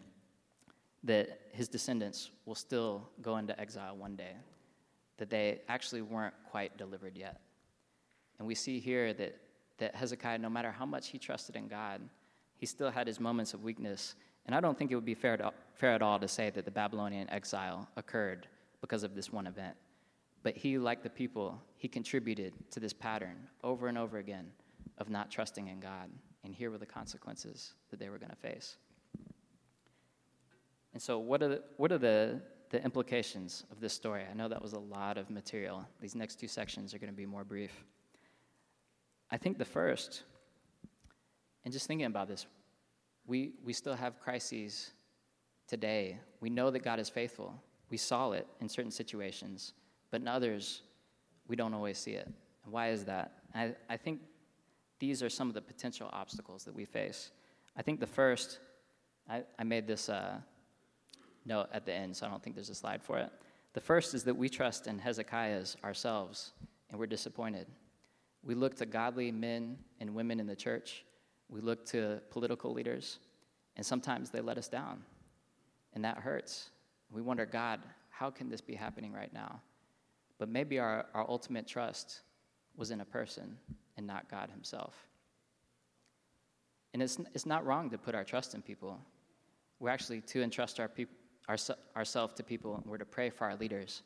that 1.04 1.40
his 1.52 1.68
descendants 1.68 2.30
will 2.46 2.54
still 2.54 3.10
go 3.20 3.36
into 3.36 3.58
exile 3.60 3.94
one 3.94 4.16
day, 4.16 4.32
that 5.18 5.28
they 5.28 5.60
actually 5.68 6.00
weren't 6.00 6.34
quite 6.50 6.78
delivered 6.78 7.18
yet. 7.18 7.38
And 8.40 8.46
we 8.46 8.54
see 8.54 8.80
here 8.80 9.12
that, 9.12 9.36
that 9.76 9.94
Hezekiah, 9.94 10.38
no 10.38 10.48
matter 10.48 10.72
how 10.72 10.86
much 10.86 11.08
he 11.08 11.18
trusted 11.18 11.56
in 11.56 11.68
God, 11.68 12.00
he 12.56 12.64
still 12.64 12.90
had 12.90 13.06
his 13.06 13.20
moments 13.20 13.52
of 13.52 13.62
weakness. 13.62 14.14
And 14.46 14.54
I 14.54 14.60
don't 14.60 14.78
think 14.78 14.90
it 14.90 14.94
would 14.94 15.04
be 15.04 15.14
fair, 15.14 15.36
to, 15.36 15.52
fair 15.74 15.92
at 15.92 16.00
all 16.00 16.18
to 16.18 16.26
say 16.26 16.48
that 16.48 16.64
the 16.64 16.70
Babylonian 16.70 17.28
exile 17.28 17.86
occurred 17.98 18.48
because 18.80 19.02
of 19.02 19.14
this 19.14 19.30
one 19.30 19.46
event. 19.46 19.76
But 20.42 20.56
he, 20.56 20.78
like 20.78 21.02
the 21.02 21.10
people, 21.10 21.60
he 21.76 21.86
contributed 21.86 22.54
to 22.70 22.80
this 22.80 22.94
pattern 22.94 23.36
over 23.62 23.88
and 23.88 23.98
over 23.98 24.16
again 24.16 24.46
of 24.96 25.10
not 25.10 25.30
trusting 25.30 25.68
in 25.68 25.78
God. 25.78 26.08
And 26.42 26.54
here 26.54 26.70
were 26.70 26.78
the 26.78 26.86
consequences 26.86 27.74
that 27.90 28.00
they 28.00 28.08
were 28.08 28.16
going 28.16 28.30
to 28.30 28.36
face. 28.36 28.78
And 30.94 31.02
so, 31.02 31.18
what 31.18 31.42
are, 31.42 31.48
the, 31.48 31.62
what 31.76 31.92
are 31.92 31.98
the, 31.98 32.40
the 32.70 32.82
implications 32.82 33.64
of 33.70 33.80
this 33.80 33.92
story? 33.92 34.24
I 34.28 34.32
know 34.32 34.48
that 34.48 34.62
was 34.62 34.72
a 34.72 34.78
lot 34.78 35.18
of 35.18 35.28
material. 35.28 35.86
These 36.00 36.14
next 36.14 36.40
two 36.40 36.48
sections 36.48 36.94
are 36.94 36.98
going 36.98 37.12
to 37.12 37.16
be 37.16 37.26
more 37.26 37.44
brief. 37.44 37.84
I 39.30 39.36
think 39.36 39.58
the 39.58 39.64
first, 39.64 40.22
and 41.64 41.72
just 41.72 41.86
thinking 41.86 42.06
about 42.06 42.28
this, 42.28 42.46
we, 43.26 43.52
we 43.64 43.72
still 43.72 43.94
have 43.94 44.18
crises 44.18 44.90
today. 45.68 46.18
We 46.40 46.50
know 46.50 46.70
that 46.70 46.80
God 46.80 46.98
is 46.98 47.08
faithful. 47.08 47.54
We 47.90 47.96
saw 47.96 48.32
it 48.32 48.46
in 48.60 48.68
certain 48.68 48.90
situations. 48.90 49.74
But 50.10 50.20
in 50.20 50.28
others, 50.28 50.82
we 51.46 51.54
don't 51.54 51.74
always 51.74 51.98
see 51.98 52.12
it. 52.12 52.26
And 52.64 52.72
why 52.72 52.90
is 52.90 53.04
that? 53.04 53.32
I, 53.54 53.74
I 53.88 53.96
think 53.96 54.20
these 54.98 55.22
are 55.22 55.30
some 55.30 55.48
of 55.48 55.54
the 55.54 55.62
potential 55.62 56.10
obstacles 56.12 56.64
that 56.64 56.74
we 56.74 56.84
face. 56.84 57.30
I 57.76 57.82
think 57.82 58.00
the 58.00 58.06
first, 58.06 58.58
I, 59.28 59.44
I 59.58 59.64
made 59.64 59.86
this 59.86 60.08
uh, 60.08 60.38
note 61.46 61.68
at 61.72 61.86
the 61.86 61.92
end, 61.92 62.16
so 62.16 62.26
I 62.26 62.30
don't 62.30 62.42
think 62.42 62.56
there's 62.56 62.70
a 62.70 62.74
slide 62.74 63.02
for 63.02 63.18
it. 63.18 63.30
The 63.72 63.80
first 63.80 64.14
is 64.14 64.24
that 64.24 64.36
we 64.36 64.48
trust 64.48 64.88
in 64.88 64.98
Hezekiah's 64.98 65.76
ourselves, 65.84 66.52
and 66.90 66.98
we're 66.98 67.06
disappointed. 67.06 67.66
We 68.42 68.54
look 68.54 68.76
to 68.76 68.86
godly 68.86 69.30
men 69.30 69.78
and 70.00 70.14
women 70.14 70.40
in 70.40 70.46
the 70.46 70.56
church, 70.56 71.04
we 71.48 71.60
look 71.60 71.84
to 71.86 72.20
political 72.30 72.72
leaders, 72.72 73.18
and 73.76 73.84
sometimes 73.84 74.30
they 74.30 74.40
let 74.40 74.56
us 74.58 74.68
down, 74.68 75.02
and 75.94 76.04
that 76.04 76.18
hurts. 76.18 76.70
We 77.10 77.22
wonder, 77.22 77.44
God, 77.44 77.80
how 78.08 78.30
can 78.30 78.48
this 78.48 78.60
be 78.60 78.74
happening 78.74 79.12
right 79.12 79.32
now? 79.32 79.60
But 80.38 80.48
maybe 80.48 80.78
our, 80.78 81.06
our 81.14 81.28
ultimate 81.28 81.66
trust 81.66 82.20
was 82.76 82.90
in 82.90 83.00
a 83.00 83.04
person 83.04 83.56
and 83.96 84.06
not 84.06 84.30
God 84.30 84.50
Himself. 84.50 84.94
And 86.92 87.02
it's, 87.02 87.18
it's 87.34 87.46
not 87.46 87.64
wrong 87.66 87.90
to 87.90 87.98
put 87.98 88.14
our 88.14 88.24
trust 88.24 88.54
in 88.54 88.62
people. 88.62 88.98
We're 89.78 89.90
actually 89.90 90.20
to 90.22 90.42
entrust 90.42 90.80
our 90.80 90.88
peop- 90.88 91.10
our, 91.48 91.56
ourselves 91.96 92.34
to 92.34 92.42
people 92.42 92.76
and 92.76 92.86
we're 92.86 92.98
to 92.98 93.04
pray 93.04 93.30
for 93.30 93.44
our 93.44 93.56
leaders. 93.56 94.02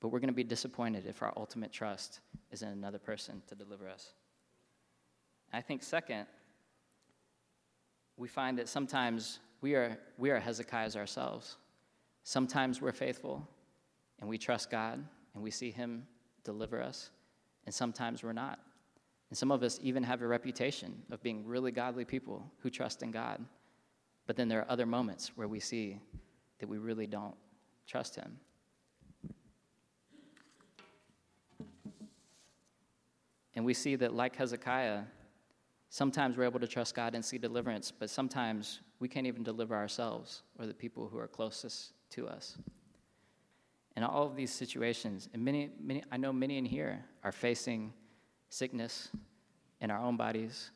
But 0.00 0.08
we're 0.08 0.20
going 0.20 0.28
to 0.28 0.34
be 0.34 0.44
disappointed 0.44 1.06
if 1.06 1.22
our 1.22 1.32
ultimate 1.36 1.72
trust 1.72 2.20
is 2.50 2.62
in 2.62 2.68
another 2.68 2.98
person 2.98 3.42
to 3.48 3.54
deliver 3.54 3.88
us. 3.88 4.12
I 5.52 5.60
think, 5.60 5.82
second, 5.82 6.26
we 8.16 8.28
find 8.28 8.58
that 8.58 8.68
sometimes 8.68 9.40
we 9.60 9.74
are, 9.74 9.98
we 10.18 10.30
are 10.30 10.38
Hezekiahs 10.38 10.96
ourselves. 10.96 11.56
Sometimes 12.24 12.80
we're 12.80 12.92
faithful 12.92 13.46
and 14.20 14.28
we 14.28 14.38
trust 14.38 14.70
God 14.70 15.04
and 15.34 15.42
we 15.42 15.50
see 15.50 15.70
Him 15.70 16.06
deliver 16.44 16.80
us, 16.80 17.10
and 17.66 17.74
sometimes 17.74 18.22
we're 18.22 18.32
not. 18.32 18.58
And 19.28 19.36
some 19.36 19.50
of 19.50 19.62
us 19.62 19.78
even 19.82 20.02
have 20.04 20.22
a 20.22 20.26
reputation 20.26 21.02
of 21.10 21.22
being 21.22 21.44
really 21.44 21.72
godly 21.72 22.04
people 22.04 22.50
who 22.60 22.70
trust 22.70 23.02
in 23.02 23.10
God. 23.10 23.44
But 24.26 24.36
then 24.36 24.48
there 24.48 24.60
are 24.60 24.70
other 24.70 24.86
moments 24.86 25.32
where 25.34 25.48
we 25.48 25.60
see 25.60 25.98
that 26.60 26.68
we 26.68 26.78
really 26.78 27.06
don't 27.06 27.34
trust 27.86 28.14
Him. 28.16 28.38
And 33.56 33.64
we 33.64 33.74
see 33.74 33.96
that, 33.96 34.14
like 34.14 34.36
Hezekiah, 34.36 35.02
sometimes 35.88 36.36
we're 36.36 36.44
able 36.44 36.60
to 36.60 36.68
trust 36.68 36.94
God 36.94 37.14
and 37.16 37.24
see 37.24 37.38
deliverance, 37.38 37.90
but 37.90 38.08
sometimes 38.08 38.80
we 39.00 39.08
can't 39.08 39.26
even 39.26 39.42
deliver 39.42 39.74
ourselves 39.74 40.42
or 40.58 40.66
the 40.66 40.74
people 40.74 41.08
who 41.08 41.18
are 41.18 41.26
closest 41.26 41.94
to 42.10 42.28
us 42.28 42.56
in 43.96 44.04
all 44.04 44.26
of 44.26 44.36
these 44.36 44.52
situations, 44.52 45.28
and 45.32 45.42
many, 45.42 45.70
many, 45.80 46.04
I 46.12 46.18
know 46.18 46.32
many 46.32 46.58
in 46.58 46.66
here 46.66 47.02
are 47.24 47.32
facing 47.32 47.94
sickness 48.50 49.08
in 49.80 49.90
our 49.90 49.98
own 49.98 50.18
bodies. 50.18 50.70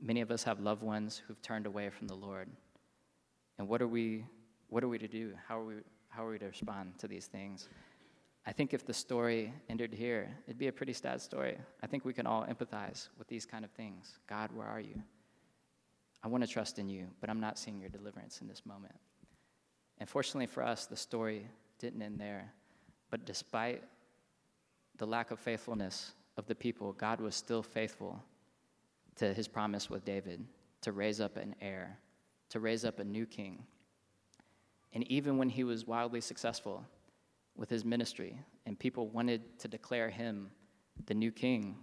Many 0.00 0.20
of 0.20 0.30
us 0.30 0.44
have 0.44 0.60
loved 0.60 0.82
ones 0.82 1.22
who've 1.26 1.40
turned 1.40 1.66
away 1.66 1.88
from 1.88 2.06
the 2.06 2.14
Lord. 2.14 2.48
And 3.58 3.68
what 3.68 3.80
are 3.80 3.88
we, 3.88 4.26
what 4.68 4.84
are 4.84 4.88
we 4.88 4.98
to 4.98 5.08
do? 5.08 5.32
How 5.48 5.60
are 5.60 5.64
we, 5.64 5.74
how 6.08 6.26
are 6.26 6.30
we 6.30 6.38
to 6.40 6.46
respond 6.46 6.98
to 6.98 7.08
these 7.08 7.26
things? 7.26 7.70
I 8.46 8.52
think 8.52 8.74
if 8.74 8.84
the 8.84 8.92
story 8.92 9.52
ended 9.68 9.94
here, 9.94 10.28
it'd 10.46 10.58
be 10.58 10.68
a 10.68 10.72
pretty 10.72 10.92
sad 10.92 11.20
story. 11.20 11.56
I 11.82 11.86
think 11.86 12.04
we 12.04 12.12
can 12.12 12.26
all 12.26 12.44
empathize 12.44 13.08
with 13.18 13.26
these 13.26 13.46
kind 13.46 13.64
of 13.64 13.70
things. 13.70 14.18
God, 14.28 14.50
where 14.54 14.66
are 14.66 14.80
you? 14.80 15.02
I 16.22 16.28
want 16.28 16.44
to 16.44 16.48
trust 16.48 16.78
in 16.78 16.88
you, 16.88 17.06
but 17.20 17.30
I'm 17.30 17.40
not 17.40 17.58
seeing 17.58 17.80
your 17.80 17.88
deliverance 17.88 18.40
in 18.40 18.48
this 18.48 18.66
moment. 18.66 18.94
And 19.98 20.08
fortunately 20.08 20.46
for 20.46 20.62
us, 20.62 20.86
the 20.86 20.96
story 20.96 21.46
didn't 21.78 22.02
end 22.02 22.18
there. 22.18 22.52
But 23.10 23.24
despite 23.24 23.82
the 24.98 25.06
lack 25.06 25.30
of 25.30 25.38
faithfulness 25.38 26.12
of 26.36 26.46
the 26.46 26.54
people, 26.54 26.92
God 26.92 27.20
was 27.20 27.34
still 27.34 27.62
faithful 27.62 28.22
to 29.16 29.32
his 29.32 29.48
promise 29.48 29.88
with 29.88 30.04
David 30.04 30.44
to 30.82 30.92
raise 30.92 31.20
up 31.20 31.36
an 31.36 31.54
heir, 31.60 31.98
to 32.50 32.60
raise 32.60 32.84
up 32.84 32.98
a 32.98 33.04
new 33.04 33.24
king. 33.24 33.62
And 34.92 35.06
even 35.10 35.38
when 35.38 35.48
he 35.48 35.64
was 35.64 35.86
wildly 35.86 36.20
successful 36.20 36.84
with 37.56 37.70
his 37.70 37.84
ministry 37.84 38.38
and 38.66 38.78
people 38.78 39.08
wanted 39.08 39.58
to 39.60 39.68
declare 39.68 40.10
him 40.10 40.50
the 41.06 41.14
new 41.14 41.30
king, 41.30 41.76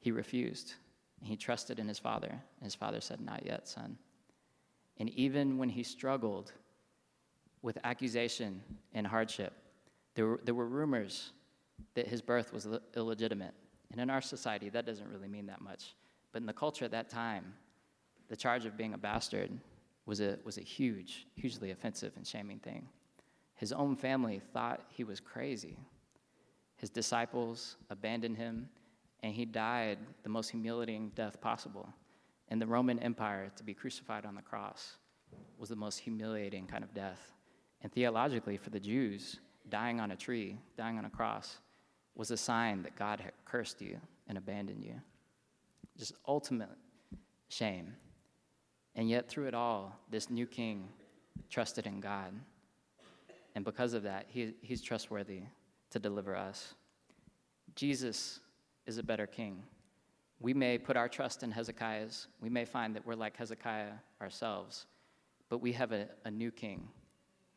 he 0.00 0.10
refused. 0.10 0.74
He 1.22 1.36
trusted 1.36 1.78
in 1.78 1.88
his 1.88 1.98
father. 1.98 2.40
His 2.62 2.74
father 2.74 3.00
said, 3.00 3.20
Not 3.20 3.46
yet, 3.46 3.66
son. 3.66 3.98
And 4.98 5.08
even 5.10 5.58
when 5.58 5.68
he 5.68 5.82
struggled 5.82 6.52
with 7.64 7.78
accusation 7.82 8.62
and 8.92 9.06
hardship. 9.06 9.54
There 10.14 10.26
were, 10.26 10.40
there 10.44 10.54
were 10.54 10.68
rumors 10.68 11.32
that 11.94 12.06
his 12.06 12.20
birth 12.20 12.52
was 12.52 12.68
illegitimate. 12.94 13.54
And 13.90 14.00
in 14.00 14.10
our 14.10 14.20
society, 14.20 14.68
that 14.68 14.84
doesn't 14.84 15.08
really 15.08 15.28
mean 15.28 15.46
that 15.46 15.62
much. 15.62 15.96
But 16.30 16.42
in 16.42 16.46
the 16.46 16.52
culture 16.52 16.84
at 16.84 16.90
that 16.90 17.08
time, 17.08 17.54
the 18.28 18.36
charge 18.36 18.66
of 18.66 18.76
being 18.76 18.92
a 18.92 18.98
bastard 18.98 19.50
was 20.04 20.20
a, 20.20 20.38
was 20.44 20.58
a 20.58 20.60
huge, 20.60 21.26
hugely 21.34 21.70
offensive 21.70 22.12
and 22.16 22.26
shaming 22.26 22.58
thing. 22.58 22.86
His 23.54 23.72
own 23.72 23.96
family 23.96 24.40
thought 24.52 24.82
he 24.88 25.04
was 25.04 25.20
crazy. 25.20 25.78
His 26.76 26.90
disciples 26.90 27.76
abandoned 27.90 28.36
him, 28.36 28.68
and 29.22 29.32
he 29.32 29.44
died 29.44 29.98
the 30.22 30.28
most 30.28 30.50
humiliating 30.50 31.12
death 31.14 31.40
possible. 31.40 31.88
In 32.48 32.58
the 32.58 32.66
Roman 32.66 32.98
Empire, 32.98 33.50
to 33.56 33.64
be 33.64 33.74
crucified 33.74 34.26
on 34.26 34.34
the 34.34 34.42
cross 34.42 34.96
was 35.58 35.68
the 35.68 35.76
most 35.76 35.98
humiliating 35.98 36.66
kind 36.66 36.84
of 36.84 36.92
death. 36.94 37.32
And 37.80 37.92
theologically, 37.92 38.56
for 38.56 38.70
the 38.70 38.80
Jews, 38.80 39.38
dying 39.68 40.00
on 40.00 40.10
a 40.10 40.16
tree, 40.16 40.58
dying 40.76 40.98
on 40.98 41.04
a 41.04 41.10
cross, 41.10 41.58
was 42.14 42.30
a 42.30 42.36
sign 42.36 42.82
that 42.82 42.96
God 42.96 43.20
had 43.20 43.32
cursed 43.44 43.80
you 43.80 43.98
and 44.28 44.38
abandoned 44.38 44.84
you. 44.84 45.00
Just 45.96 46.14
ultimate 46.26 46.76
shame. 47.48 47.94
And 48.94 49.08
yet, 49.08 49.28
through 49.28 49.46
it 49.46 49.54
all, 49.54 49.98
this 50.10 50.30
new 50.30 50.46
king 50.46 50.88
trusted 51.50 51.86
in 51.86 52.00
God. 52.00 52.32
And 53.54 53.64
because 53.64 53.94
of 53.94 54.02
that, 54.02 54.26
he, 54.28 54.54
he's 54.62 54.82
trustworthy 54.82 55.42
to 55.90 55.98
deliver 55.98 56.34
us. 56.34 56.74
Jesus 57.76 58.40
is 58.86 58.98
a 58.98 59.02
better 59.02 59.26
king. 59.26 59.62
We 60.40 60.52
may 60.52 60.78
put 60.78 60.96
our 60.96 61.08
trust 61.08 61.42
in 61.42 61.50
Hezekiah's. 61.50 62.26
We 62.40 62.48
may 62.48 62.64
find 62.64 62.94
that 62.96 63.06
we're 63.06 63.14
like 63.14 63.36
Hezekiah 63.36 63.92
ourselves, 64.20 64.86
but 65.48 65.58
we 65.58 65.72
have 65.72 65.92
a, 65.92 66.08
a 66.24 66.30
new 66.30 66.50
king, 66.50 66.88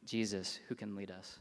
Jesus, 0.05 0.59
who 0.67 0.75
can 0.75 0.95
lead 0.95 1.11
us. 1.11 1.39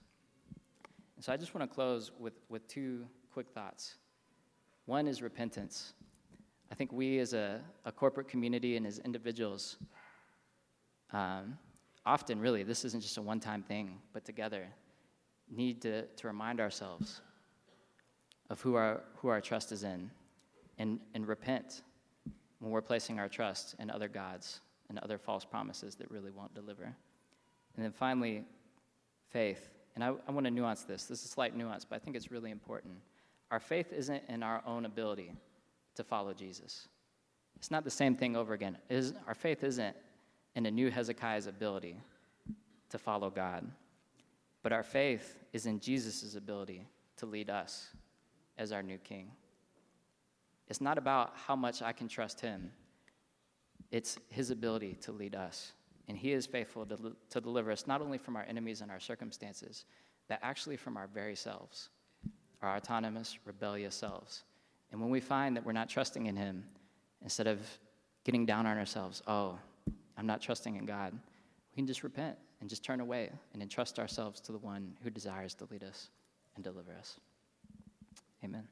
And 1.17 1.25
so 1.25 1.33
I 1.33 1.37
just 1.37 1.55
want 1.55 1.69
to 1.69 1.75
close 1.75 2.11
with, 2.19 2.35
with 2.49 2.67
two 2.69 3.07
quick 3.33 3.49
thoughts. 3.51 3.97
One 4.87 5.07
is 5.07 5.23
repentance. 5.23 5.93
I 6.71 6.75
think 6.75 6.93
we 6.93 7.19
as 7.19 7.33
a, 7.33 7.61
a 7.85 7.93
corporate 7.93 8.29
community 8.29 8.77
and 8.77 8.87
as 8.87 8.99
individuals, 8.99 9.77
um, 11.13 11.59
often 12.07 12.41
really, 12.41 12.63
this 12.63 12.85
isn't 12.85 13.03
just 13.03 13.19
a 13.19 13.23
one 13.23 13.41
time 13.41 13.63
thing, 13.63 13.99
but 14.13 14.25
together, 14.25 14.67
need 15.51 15.83
to, 15.83 16.03
to 16.03 16.27
remind 16.27 16.61
ourselves 16.61 17.21
of 18.49 18.61
who 18.61 18.77
our, 18.77 19.03
who 19.17 19.29
our 19.29 19.41
trust 19.41 19.73
is 19.73 19.83
in 19.83 20.11
and, 20.79 21.01
and 21.15 21.27
repent 21.27 21.83
when 22.61 22.71
we're 22.71 22.81
placing 22.81 23.19
our 23.19 23.29
trust 23.29 23.75
in 23.79 23.91
other 23.91 24.09
gods 24.09 24.61
and 24.89 24.99
other 25.01 25.19
false 25.19 25.45
promises 25.45 25.97
that 25.97 26.11
really 26.11 26.31
won't 26.31 26.55
deliver. 26.55 26.85
And 26.85 27.85
then 27.85 27.93
finally, 27.93 28.45
faith. 29.31 29.69
And 29.95 30.05
I, 30.05 30.13
I 30.27 30.31
want 30.31 30.45
to 30.47 30.51
nuance 30.51 30.83
this. 30.85 31.05
This 31.05 31.21
is 31.21 31.27
a 31.27 31.29
slight 31.29 31.57
nuance, 31.57 31.85
but 31.85 31.97
I 31.97 31.99
think 31.99 32.17
it's 32.17 32.31
really 32.31 32.51
important. 32.51 32.95
Our 33.51 33.61
faith 33.61 33.93
isn't 33.93 34.23
in 34.29 34.43
our 34.43 34.63
own 34.67 34.85
ability 34.85 35.33
to 35.97 36.05
follow 36.05 36.33
Jesus. 36.33 36.89
It's 37.57 37.71
not 37.71 37.85
the 37.85 37.91
same 37.91 38.17
thing 38.17 38.37
over 38.37 38.55
again. 38.55 38.79
Is, 38.89 39.15
our 39.27 39.35
faith 39.35 39.65
isn't 39.65 39.97
in 40.57 40.67
a 40.67 40.71
new 40.71 40.91
Hezekiah's 40.91 41.47
ability 41.47 41.97
to 42.89 42.99
follow 42.99 43.31
God, 43.31 43.65
but 44.63 44.73
our 44.73 44.83
faith 44.83 45.39
is 45.53 45.67
in 45.67 45.79
Jesus' 45.79 46.35
ability 46.35 46.89
to 47.19 47.27
lead 47.27 47.51
us 47.51 47.91
as 48.59 48.73
our 48.73 48.83
new 48.83 48.99
king. 48.99 49.31
It's 50.69 50.81
not 50.81 50.99
about 50.99 51.35
how 51.47 51.55
much 51.55 51.83
I 51.83 51.93
can 51.93 52.09
trust 52.09 52.41
him, 52.41 52.73
it's 53.93 54.19
his 54.31 54.51
ability 54.51 54.95
to 55.03 55.13
lead 55.13 55.37
us. 55.37 55.73
And 56.09 56.17
he 56.17 56.33
is 56.33 56.47
faithful 56.47 56.87
to, 56.87 57.17
to 57.31 57.41
deliver 57.41 57.71
us 57.71 57.87
not 57.87 58.01
only 58.01 58.17
from 58.17 58.37
our 58.37 58.45
enemies 58.49 58.81
and 58.81 58.91
our 58.91 59.01
circumstances, 59.01 59.85
but 60.29 60.39
actually 60.43 60.77
from 60.77 60.97
our 60.97 61.09
very 61.09 61.35
selves, 61.35 61.89
our 62.63 62.77
autonomous, 62.77 63.39
rebellious 63.45 63.95
selves. 63.95 64.45
And 64.93 65.01
when 65.01 65.11
we 65.11 65.21
find 65.21 65.57
that 65.57 65.67
we're 65.67 65.73
not 65.73 65.89
trusting 65.89 66.27
in 66.27 66.37
him, 66.37 66.65
instead 67.23 67.47
of 67.49 67.61
getting 68.25 68.47
down 68.47 68.67
on 68.67 68.79
ourselves, 68.79 69.23
oh, 69.27 69.59
I'm 70.17 70.27
not 70.27 70.41
trusting 70.41 70.77
in 70.77 70.87
God, 70.87 71.13
we 71.13 71.77
can 71.77 71.87
just 71.87 72.03
repent 72.03 72.37
and 72.61 72.71
just 72.71 72.83
turn 72.85 73.01
away 73.01 73.31
and 73.53 73.63
entrust 73.63 73.99
ourselves 73.99 74.41
to 74.43 74.53
the 74.53 74.59
one 74.59 74.97
who 75.03 75.11
desires 75.11 75.55
to 75.55 75.67
lead 75.71 75.85
us 75.85 76.09
and 76.55 76.65
deliver 76.65 76.93
us. 76.93 77.21
Amen. 78.45 78.67